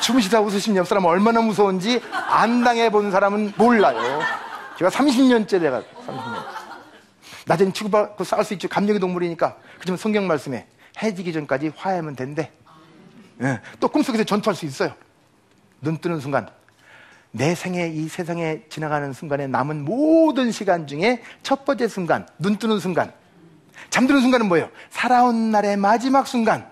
주무시다 0.00 0.40
웃으신 0.40 0.74
옆 0.76 0.86
사람 0.88 1.04
얼마나 1.04 1.40
무서운지 1.40 2.00
안 2.10 2.64
당해 2.64 2.90
본 2.90 3.10
사람은 3.10 3.54
몰라요. 3.56 4.20
제가 4.82 4.90
30년째 4.90 5.60
내가 5.60 5.80
30년. 5.80 6.44
낮에는 7.46 7.72
치고받고 7.72 8.24
싸울 8.24 8.44
수 8.44 8.52
있죠. 8.54 8.68
감정의 8.68 8.98
동물이니까. 9.00 9.56
그렇지만 9.76 9.96
성경 9.96 10.26
말씀에 10.26 10.66
해지기 11.00 11.32
전까지 11.32 11.72
화해하면 11.76 12.16
된대. 12.16 12.50
예. 13.42 13.60
또 13.78 13.86
꿈속에서 13.88 14.24
전투할 14.24 14.56
수 14.56 14.66
있어요. 14.66 14.92
눈 15.80 15.98
뜨는 15.98 16.18
순간. 16.18 16.48
내 17.30 17.54
생에 17.54 17.88
이 17.88 18.08
세상에 18.08 18.62
지나가는 18.68 19.12
순간에 19.12 19.46
남은 19.46 19.84
모든 19.84 20.50
시간 20.50 20.86
중에 20.88 21.22
첫 21.44 21.64
번째 21.64 21.86
순간, 21.88 22.26
눈 22.38 22.56
뜨는 22.56 22.78
순간. 22.80 23.12
잠드는 23.90 24.20
순간은 24.20 24.46
뭐예요? 24.48 24.68
살아온 24.90 25.50
날의 25.52 25.76
마지막 25.76 26.26
순간. 26.26 26.68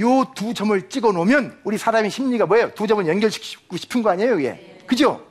요 0.00 0.24
두 0.34 0.52
점을 0.54 0.88
찍어 0.88 1.12
놓으면 1.12 1.60
우리 1.62 1.78
사람의 1.78 2.10
심리가 2.10 2.46
뭐예요? 2.46 2.74
두 2.74 2.86
점을 2.88 3.06
연결시키고 3.06 3.76
싶은 3.76 4.02
거 4.02 4.10
아니에요, 4.10 4.40
이게? 4.40 4.78
그죠? 4.86 5.24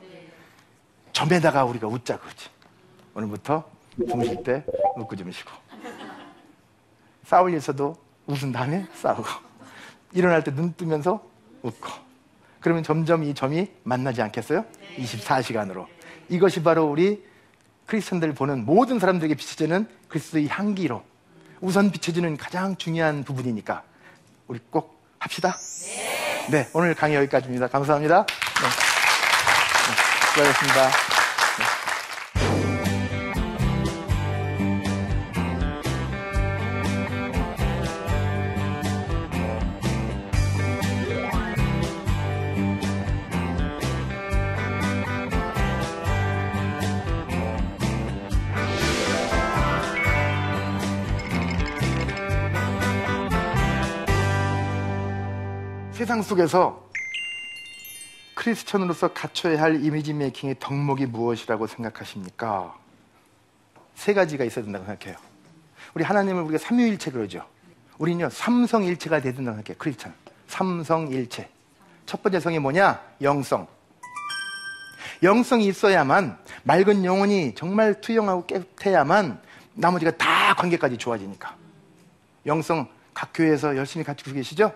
점에다가 1.24 1.64
우리가 1.64 1.86
웃자 1.86 2.18
그러지. 2.18 2.50
오늘부터 3.14 3.64
주무실 4.08 4.42
때 4.42 4.64
웃고 4.96 5.16
주무시고. 5.16 5.50
싸울 7.24 7.52
일 7.52 7.56
있어도 7.58 7.96
웃은 8.26 8.52
다음에 8.52 8.86
싸우고. 8.94 9.24
일어날 10.12 10.44
때 10.44 10.50
눈 10.50 10.74
뜨면서 10.76 11.24
웃고. 11.62 11.88
그러면 12.60 12.82
점점 12.82 13.24
이 13.24 13.34
점이 13.34 13.70
만나지 13.84 14.20
않겠어요? 14.22 14.64
24시간으로. 14.98 15.86
이것이 16.28 16.62
바로 16.62 16.84
우리 16.86 17.24
크리스천들 17.86 18.34
보는 18.34 18.64
모든 18.64 18.98
사람들에게 18.98 19.34
비춰지는 19.34 19.86
그리스도의 20.08 20.48
향기로 20.48 21.02
우선 21.60 21.90
비춰지는 21.90 22.36
가장 22.36 22.76
중요한 22.76 23.22
부분이니까 23.24 23.82
우리 24.48 24.58
꼭 24.70 25.00
합시다. 25.18 25.56
네, 26.50 26.68
오늘 26.74 26.94
강의 26.94 27.16
여기까지입니다. 27.16 27.68
감사합니다. 27.68 28.26
수고하셨습니다. 30.34 30.90
세상 55.92 56.20
속에서 56.22 56.83
크리스천으로서 58.44 59.08
갖춰야 59.14 59.58
할 59.62 59.82
이미지 59.82 60.12
메이킹의 60.12 60.56
덕목이 60.60 61.06
무엇이라고 61.06 61.66
생각하십니까? 61.66 62.76
세 63.94 64.12
가지가 64.12 64.44
있어야 64.44 64.64
된다고 64.64 64.84
생각해요. 64.84 65.16
우리 65.94 66.04
하나님을 66.04 66.42
우리가 66.42 66.58
삼위일체 66.58 67.10
그러죠. 67.10 67.46
우리는요, 67.96 68.28
삼성일체가 68.28 69.22
돼야 69.22 69.32
된다고 69.32 69.56
생각해요. 69.56 69.78
크리스천. 69.78 70.12
삼성일체. 70.48 71.48
첫 72.04 72.22
번째 72.22 72.38
성이 72.38 72.58
뭐냐? 72.58 73.00
영성. 73.22 73.66
영성이 75.22 75.66
있어야만 75.68 76.36
맑은 76.64 77.02
영혼이 77.02 77.54
정말 77.54 77.98
투영하고 78.02 78.44
깨끗해야만 78.44 79.40
나머지가 79.72 80.10
다 80.18 80.52
관계까지 80.54 80.98
좋아지니까. 80.98 81.56
영성 82.44 82.88
각 83.14 83.30
교회에서 83.32 83.74
열심히 83.78 84.04
갖추고 84.04 84.34
계시죠? 84.34 84.70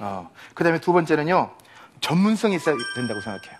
어. 0.00 0.28
그 0.54 0.64
다음에 0.64 0.80
두 0.80 0.92
번째는요, 0.92 1.54
전문성이 2.02 2.56
있어야 2.56 2.76
된다고 2.94 3.20
생각해요. 3.22 3.58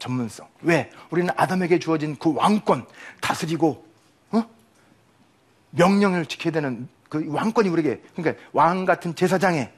전문성. 0.00 0.48
왜? 0.62 0.90
우리는 1.10 1.32
아담에게 1.36 1.78
주어진 1.78 2.16
그 2.18 2.34
왕권, 2.34 2.86
다스리고, 3.20 3.86
어? 4.32 4.44
명령을 5.70 6.26
지켜야 6.26 6.52
되는 6.52 6.88
그 7.08 7.24
왕권이 7.28 7.68
우리에게, 7.68 8.02
그러니까 8.16 8.42
왕 8.52 8.84
같은 8.84 9.14
제사장의 9.14 9.70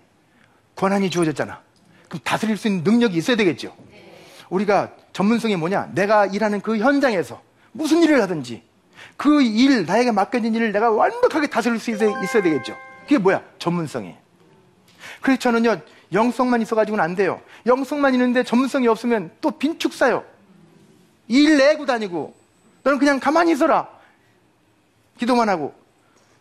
권한이 0.75 1.11
주어졌잖아. 1.11 1.61
그럼 2.09 2.21
다스릴 2.25 2.57
수 2.57 2.69
있는 2.69 2.85
능력이 2.85 3.17
있어야 3.19 3.37
되겠죠. 3.37 3.77
우리가 4.49 4.93
전문성이 5.13 5.57
뭐냐? 5.57 5.91
내가 5.95 6.27
일하는 6.27 6.61
그 6.61 6.79
현장에서 6.79 7.43
무슨 7.73 8.03
일을 8.03 8.23
하든지 8.23 8.63
그 9.17 9.43
일, 9.43 9.85
나에게 9.85 10.13
맡겨진 10.13 10.55
일을 10.55 10.73
내가 10.73 10.91
완벽하게 10.91 11.49
다스릴 11.49 11.81
수 11.81 11.91
있어야, 11.91 12.23
있어야 12.23 12.43
되겠죠. 12.43 12.77
그게 13.03 13.19
뭐야? 13.19 13.43
전문성이에요. 13.59 14.17
그래서 15.21 15.41
저는요, 15.41 15.81
영성만 16.13 16.63
있어가지고는 16.63 17.03
안 17.03 17.17
돼요. 17.17 17.41
영성만 17.67 18.15
있는데 18.15 18.45
전문성이 18.45 18.89
없으면 18.89 19.33
또 19.41 19.51
빈축 19.51 19.93
사요. 19.93 20.25
일 21.29 21.59
내고 21.59 21.85
다니고, 21.85 22.35
너는 22.85 22.99
그냥 22.99 23.19
가만히 23.19 23.53
있어라. 23.53 23.89
기도만 25.19 25.49
하고. 25.49 25.75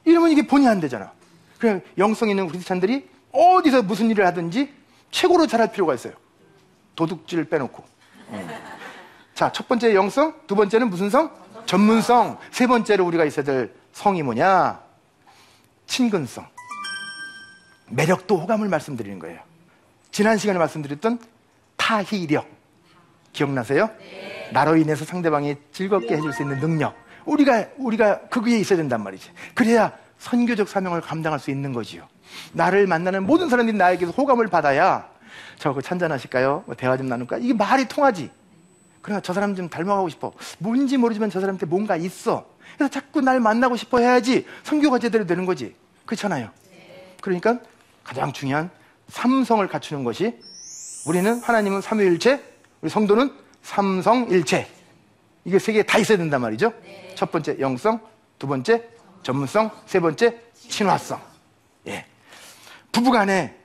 이러면 0.04 0.30
이게 0.32 0.46
본의 0.46 0.68
안 0.68 0.80
되잖아. 0.80 1.12
그래, 1.58 1.82
영성 1.98 2.30
있는 2.30 2.48
크리스찬들이 2.48 3.10
어디서 3.32 3.84
무슨 3.84 4.10
일을 4.12 4.26
하든지 4.28 4.72
최고로 5.12 5.48
잘할 5.48 5.72
필요가 5.72 5.96
있어요. 5.96 6.14
도둑질 6.96 7.46
빼놓고. 7.46 7.84
음. 8.30 8.50
자, 9.34 9.52
첫 9.52 9.68
번째 9.68 9.96
영성, 9.96 10.34
두 10.48 10.56
번째는 10.56 10.90
무슨 10.90 11.10
성? 11.10 11.32
전문성. 11.66 12.38
세 12.52 12.68
번째로 12.68 13.06
우리가 13.06 13.26
있어야 13.26 13.44
될 13.44 13.74
성이 13.92 14.22
뭐냐? 14.22 14.80
친근성. 15.88 16.48
매력도 17.90 18.38
호감을 18.38 18.70
말씀드리는 18.70 19.18
거예요. 19.20 19.40
지난 20.16 20.38
시간에 20.38 20.58
말씀드렸던 20.60 21.20
타희력. 21.76 22.48
기억나세요? 23.34 23.90
네. 24.00 24.50
나로 24.54 24.78
인해서 24.78 25.04
상대방이 25.04 25.58
즐겁게 25.74 26.16
해줄 26.16 26.32
수 26.32 26.42
있는 26.42 26.62
능력. 26.62 26.96
우리가, 27.26 27.66
우리가 27.76 28.22
거기에 28.30 28.58
있어야 28.60 28.78
된단 28.78 29.04
말이지. 29.04 29.30
그래야 29.54 29.92
선교적 30.18 30.70
사명을 30.70 31.02
감당할 31.02 31.38
수 31.38 31.52
있는 31.52 31.74
거지요. 31.74 32.08
나를 32.54 32.88
만나는 32.88 33.26
모든 33.26 33.50
사람들이 33.50 33.78
나에게서 33.78 34.14
호감을 34.14 34.48
받아야 34.48 35.10
저거 35.60 35.82
찬잔하실까요? 35.82 36.64
뭐 36.66 36.76
대화 36.76 36.96
좀 36.96 37.10
나눌까? 37.10 37.40
이게 37.40 37.54
말이 37.54 37.86
통하지. 37.86 38.32
그러나 39.02 39.20
저 39.20 39.34
사람 39.34 39.54
좀 39.54 39.68
닮아가고 39.68 40.08
싶어. 40.08 40.32
뭔지 40.60 40.96
모르지만 40.96 41.30
저 41.30 41.42
사람한테 41.42 41.66
뭔가 41.66 41.98
있어. 41.98 42.48
그래서 42.78 42.90
자꾸 42.90 43.20
날 43.20 43.42
만나고 43.42 43.76
싶어 43.76 44.00
해야지 44.00 44.46
선교가 44.64 44.98
제대로 44.98 45.26
되는 45.26 45.46
거지. 45.46 45.76
그렇잖아요. 46.06 46.52
그러니까 47.20 47.60
가장 48.06 48.32
중요한 48.32 48.70
삼성을 49.10 49.66
갖추는 49.68 50.04
것이 50.04 50.38
우리는 51.06 51.40
하나님은 51.42 51.82
삼위일체, 51.82 52.44
우리 52.82 52.90
성도는 52.90 53.32
삼성일체. 53.62 54.68
이게 55.46 55.60
세 55.60 55.74
개 55.74 55.84
다 55.84 56.00
있어야 56.00 56.18
된단 56.18 56.42
말이죠. 56.42 56.74
네. 56.84 57.14
첫 57.16 57.32
번째 57.32 57.58
영성, 57.60 58.00
두 58.40 58.48
번째 58.48 58.84
전문성, 59.22 59.70
세 59.86 60.00
번째 60.00 60.40
친화성. 60.56 61.22
예. 61.88 62.06
부부간에 62.92 63.56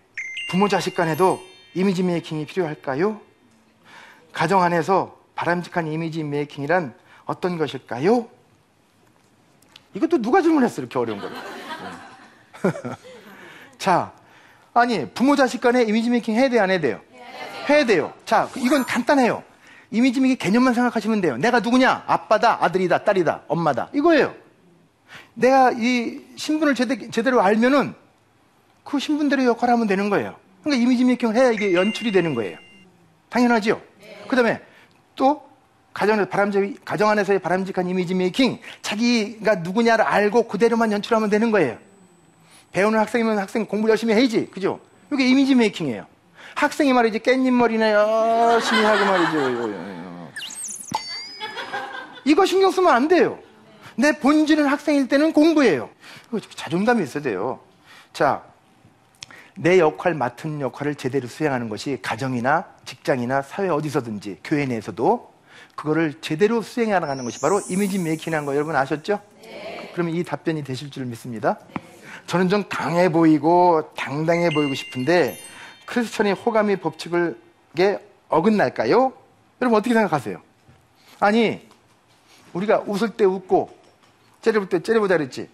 부모 0.50 0.68
자식 0.68 0.94
간에도 0.94 1.40
image 1.75 2.03
making이 2.03 2.45
필요할까요? 2.46 3.20
가정 4.33 4.62
안에서 4.62 5.18
바람직한 5.35 5.87
image 5.87 6.23
making이란 6.23 6.95
어떤 7.24 7.57
것일까요? 7.57 8.29
이것도 9.94 10.20
누가 10.20 10.42
질문했어 10.42 10.83
이렇게 10.83 10.98
어려운 10.98 11.18
거를. 11.20 11.37
예. 11.37 12.70
자, 13.79 14.12
아니 14.73 15.09
부모 15.11 15.37
자식 15.37 15.61
간에 15.61 15.83
image 15.83 16.11
making 16.11 16.35
해야 16.35 16.49
돼요 16.49 16.63
안 16.63 16.71
해야 16.71 16.81
돼요? 16.81 17.01
해야 17.69 17.85
돼요. 17.85 18.13
자 18.25 18.49
이건 18.57 18.85
간단해요. 18.85 19.43
image 19.90 20.21
making 20.21 20.38
개념만 20.39 20.75
생각하시면 20.75 21.21
돼요. 21.21 21.37
내가 21.37 21.61
누구냐? 21.61 22.05
아빠다, 22.07 22.63
아들이다, 22.65 23.05
딸이다, 23.05 23.43
엄마다 23.49 23.89
이거예요. 23.93 24.35
내가 25.35 25.73
이 25.73 26.21
신분을 26.37 26.75
제대, 26.75 27.11
제대로 27.11 27.43
알면은 27.43 27.95
그 28.85 28.99
신분대로 28.99 29.45
역할을 29.45 29.75
하면 29.75 29.87
되는 29.87 30.11
거예요. 30.11 30.37
그러니까 30.63 30.83
이미지 30.83 31.05
메이킹을 31.05 31.35
해야 31.35 31.51
이게 31.51 31.73
연출이 31.75 32.13
되는 32.13 32.35
거예요. 32.35 32.59
당연하죠? 33.29 33.81
그 34.29 34.37
다음에 34.37 34.61
또 35.17 35.43
가정에서 35.93 36.29
바람직, 36.29 36.85
가정 36.85 37.09
안에서의 37.11 37.41
바람직한 37.41 37.89
이미지 37.89 38.15
메이킹, 38.15 38.61
자기가 38.83 39.57
누구냐를 39.57 40.05
알고 40.05 40.45
그대로만 40.45 40.93
연출하면 40.93 41.31
되는 41.31 41.51
거예요. 41.51 41.79
배우는 42.73 42.99
학생이면 42.99 43.39
학생 43.39 43.67
공부 43.67 43.89
열심히 43.89 44.15
해야지. 44.15 44.47
그죠? 44.47 44.81
이게 45.13 45.29
이미지 45.29 45.55
메이킹이에요. 45.55 46.07
학생이 46.55 46.93
말이지 46.93 47.21
깻잎머리나 47.21 47.91
열심히 47.93 48.83
하고 48.83 49.05
말이죠. 49.05 50.41
이거 52.25 52.47
신경 52.47 52.71
쓰면 52.71 52.93
안 52.93 53.09
돼요. 53.09 53.39
내 53.97 54.13
본질은 54.13 54.67
학생일 54.67 55.09
때는 55.09 55.33
공부예요. 55.33 55.91
자존감이 56.55 57.03
있어야 57.03 57.23
돼요. 57.23 57.61
자, 58.13 58.43
내 59.57 59.79
역할 59.79 60.15
맡은 60.15 60.61
역할을 60.61 60.95
제대로 60.95 61.27
수행하는 61.27 61.69
것이 61.69 61.99
가정이나 62.01 62.67
직장이나 62.85 63.43
사회 63.43 63.69
어디서든지 63.69 64.39
교회 64.45 64.65
내에서도 64.65 65.31
그거를 65.75 66.15
제대로 66.21 66.63
수행해 66.63 66.99
나가는 66.99 67.25
것이 67.25 67.41
바로 67.41 67.61
이미지 67.69 67.99
메이킹이라는 67.99 68.47
거 68.47 68.55
여러분 68.55 68.77
아셨죠? 68.77 69.21
네. 69.43 69.91
그러면 69.93 70.15
이 70.15 70.23
답변이 70.25 70.63
되실 70.63 70.91
줄 70.91 71.05
믿습니다. 71.07 71.59
네. 71.75 71.89
저는 72.27 72.49
좀 72.49 72.65
강해 72.69 73.09
보이고 73.09 73.91
당당해 73.97 74.51
보이고 74.51 74.75
싶은데 74.75 75.39
크리스천이 75.87 76.33
호감의 76.33 76.77
법칙을 76.77 77.41
게 77.77 77.99
어긋날까요? 78.29 79.13
여러분 79.61 79.79
어떻게 79.79 79.95
생각하세요? 79.95 80.41
아니 81.19 81.69
우리가 82.53 82.85
웃을 82.87 83.11
때 83.11 83.25
웃고 83.25 83.77
째려볼 84.43 84.69
때 84.69 84.81
째려보자 84.81 85.17
그랬지 85.17 85.49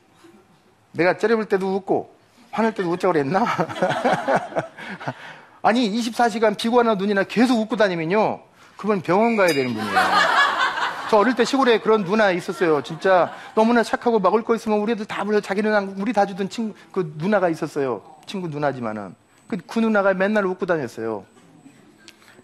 내가 0.92 1.16
째려볼 1.16 1.46
때도 1.46 1.74
웃고 1.76 2.14
화낼 2.50 2.74
때도 2.74 2.90
웃자고 2.90 3.12
그랬나? 3.12 3.44
아니 5.62 5.90
24시간 5.90 6.56
비구나 6.56 6.94
눈이나 6.94 7.24
계속 7.24 7.58
웃고 7.58 7.76
다니면요 7.76 8.40
그건 8.76 9.02
병원 9.02 9.36
가야 9.36 9.48
되는 9.48 9.74
분이에요 9.74 10.45
저 11.10 11.18
어릴 11.18 11.34
때 11.34 11.44
시골에 11.44 11.78
그런 11.80 12.04
누나 12.04 12.30
있었어요. 12.32 12.82
진짜 12.82 13.32
너무나 13.54 13.82
착하고 13.82 14.18
먹을 14.18 14.42
거 14.42 14.54
있으면 14.56 14.80
우리 14.80 14.92
애들 14.92 15.06
다 15.06 15.24
불러 15.24 15.40
자기는 15.40 16.00
우리 16.00 16.12
다 16.12 16.26
주던 16.26 16.48
친구 16.48 16.74
그 16.92 17.14
누나가 17.16 17.48
있었어요. 17.48 18.02
친구 18.26 18.48
누나지만은 18.48 19.14
그, 19.46 19.56
그 19.66 19.78
누나가 19.78 20.12
맨날 20.14 20.44
웃고 20.46 20.66
다녔어요. 20.66 21.24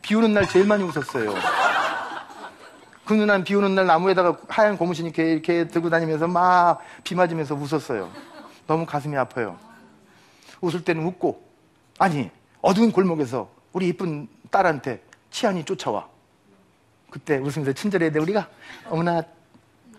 비 0.01 0.14
오는 0.14 0.33
날 0.33 0.48
제일 0.48 0.66
많이 0.66 0.85
웃었어요. 0.85 1.35
그누난 3.05 3.42
비 3.42 3.55
오는 3.57 3.75
날 3.75 3.87
나무에다가 3.87 4.38
하얀 4.48 4.79
고무신 4.79 5.07
이렇게, 5.07 5.33
이렇게 5.33 5.66
들고 5.66 5.90
다니면서 5.90 6.29
막 6.29 6.81
비 7.03 7.14
맞으면서 7.16 7.55
웃었어요. 7.57 8.11
너무 8.66 8.87
가슴이 8.87 9.16
아파요. 9.16 9.59
웃을 10.61 10.85
때는 10.85 11.05
웃고, 11.05 11.42
아니, 11.98 12.31
어두운 12.61 12.92
골목에서 12.92 13.48
우리 13.72 13.88
이쁜 13.88 14.29
딸한테 14.53 15.03
치안이 15.33 15.64
쫓아와. 15.64 16.07
그때 17.12 17.37
웃으면서 17.37 17.75
친절해야 17.75 18.11
돼, 18.11 18.18
우리가. 18.18 18.48
어머나, 18.88 19.22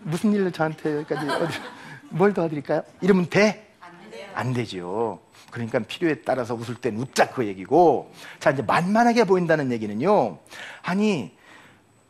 무슨 0.02 0.34
일로 0.34 0.49
저한테 0.49 0.97
여기까지, 0.97 1.30
어디, 1.30 1.54
뭘 2.10 2.34
도와드릴까요? 2.34 2.82
이러면 3.02 3.30
돼? 3.30 3.71
안 4.34 4.52
되죠. 4.52 5.19
그러니까 5.52 5.78
필요에 5.78 6.21
따라서 6.21 6.56
웃을 6.56 6.73
땐 6.73 6.97
웃자 6.97 7.30
그 7.30 7.45
얘기고. 7.45 8.12
자, 8.39 8.49
이제 8.49 8.63
만만하게 8.63 9.26
보인다는 9.26 9.71
얘기는요. 9.71 10.39
아니, 10.82 11.32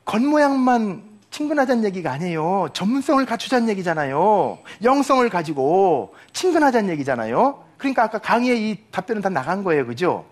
겉모양만 0.06 1.04
친근하자는 1.32 1.84
얘기가 1.84 2.12
아니에요. 2.12 2.70
전문성을 2.72 3.26
갖추자는 3.26 3.68
얘기잖아요. 3.70 4.60
영성을 4.84 5.28
가지고 5.30 6.16
친근하자는 6.32 6.90
얘기잖아요. 6.92 7.62
그러니까 7.78 8.04
아까 8.04 8.20
강의에 8.20 8.56
이 8.56 8.78
답변은 8.92 9.22
다 9.22 9.28
나간 9.28 9.66
거예요. 9.66 9.86
그죠? 9.86 10.26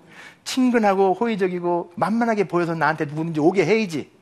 친근하고 0.46 1.14
호의적이고 1.14 1.92
만만하게 1.96 2.46
보여서 2.46 2.74
나한테 2.74 3.06
누구든지 3.06 3.42
오게 3.42 3.66
해야지. 3.66 4.21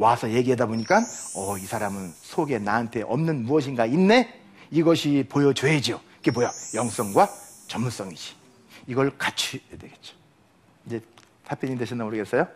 와서 0.00 0.30
얘기하다 0.30 0.66
보니까 0.66 1.02
어, 1.36 1.58
이 1.58 1.66
사람은 1.66 2.12
속에 2.22 2.58
나한테 2.58 3.02
없는 3.02 3.44
무엇인가 3.44 3.84
있네? 3.84 4.40
이것이 4.70 5.26
보여줘야죠. 5.28 6.00
그게 6.16 6.30
뭐야? 6.30 6.50
영성과 6.74 7.28
전문성이지. 7.68 8.34
이걸 8.86 9.12
갖춰야 9.18 9.60
되겠죠. 9.78 10.14
이제 10.86 11.00
답변이 11.46 11.76
되셨나 11.76 12.04
모르겠어요? 12.04 12.46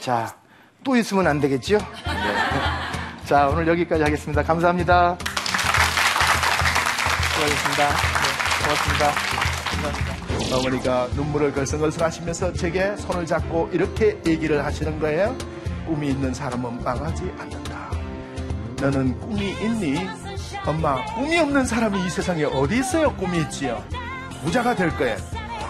자, 0.00 0.36
또 0.82 0.96
있으면 0.96 1.28
안 1.28 1.40
되겠죠? 1.40 1.78
네. 1.78 3.24
자, 3.24 3.48
오늘 3.48 3.68
여기까지 3.68 4.02
하겠습니다. 4.02 4.42
감사합니다. 4.42 5.16
수고하셨습니다. 7.34 7.88
네, 7.88 8.64
고맙습니다. 8.64 9.12
감사합니다. 9.70 10.56
어머니가 10.56 11.08
눈물을 11.14 11.52
걸성걸성 11.52 12.04
하시면서 12.04 12.52
제게 12.52 12.96
손을 12.96 13.26
잡고 13.26 13.70
이렇게 13.72 14.20
얘기를 14.26 14.64
하시는 14.64 14.98
거예요. 14.98 15.36
꿈이 15.86 16.08
있는 16.10 16.32
사람은 16.32 16.82
망하지 16.82 17.32
않는다. 17.38 17.90
너는 18.80 19.18
꿈이 19.20 19.50
있니? 19.60 20.08
엄마, 20.66 21.02
꿈이 21.14 21.38
없는 21.38 21.64
사람이 21.66 22.06
이 22.06 22.10
세상에 22.10 22.44
어디 22.44 22.78
있어요? 22.78 23.14
꿈이 23.16 23.38
있지요. 23.42 23.82
부자가 24.42 24.74
될 24.74 24.90
거예요. 24.96 25.16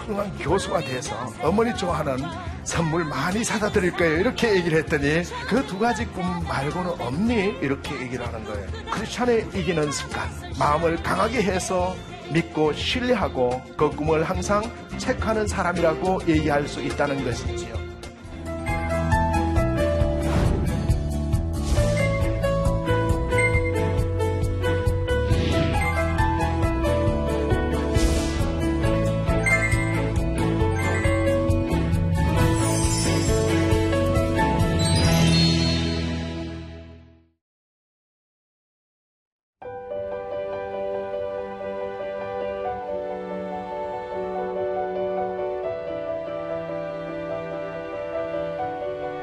훌륭한 0.05 0.37
교수가 0.39 0.79
돼서 0.81 1.15
어머니 1.41 1.75
좋아하는 1.75 2.17
선물 2.63 3.05
많이 3.05 3.43
사다 3.43 3.69
드릴 3.71 3.91
거예요. 3.91 4.19
이렇게 4.19 4.55
얘기를 4.55 4.79
했더니 4.79 5.23
그 5.47 5.65
두 5.65 5.77
가지 5.79 6.05
꿈 6.05 6.23
말고는 6.47 7.01
없니? 7.01 7.57
이렇게 7.61 7.99
얘기를 8.01 8.25
하는 8.25 8.43
거예요. 8.45 8.67
크리스찬의 8.91 9.47
이기는 9.53 9.91
습관. 9.91 10.29
마음을 10.57 11.01
강하게 11.03 11.41
해서 11.43 11.95
믿고 12.31 12.71
신뢰하고 12.73 13.61
그 13.77 13.89
꿈을 13.89 14.23
항상 14.23 14.63
체크하는 14.97 15.47
사람이라고 15.47 16.21
얘기할 16.27 16.67
수 16.67 16.81
있다는 16.81 17.23
것이지요. 17.25 17.90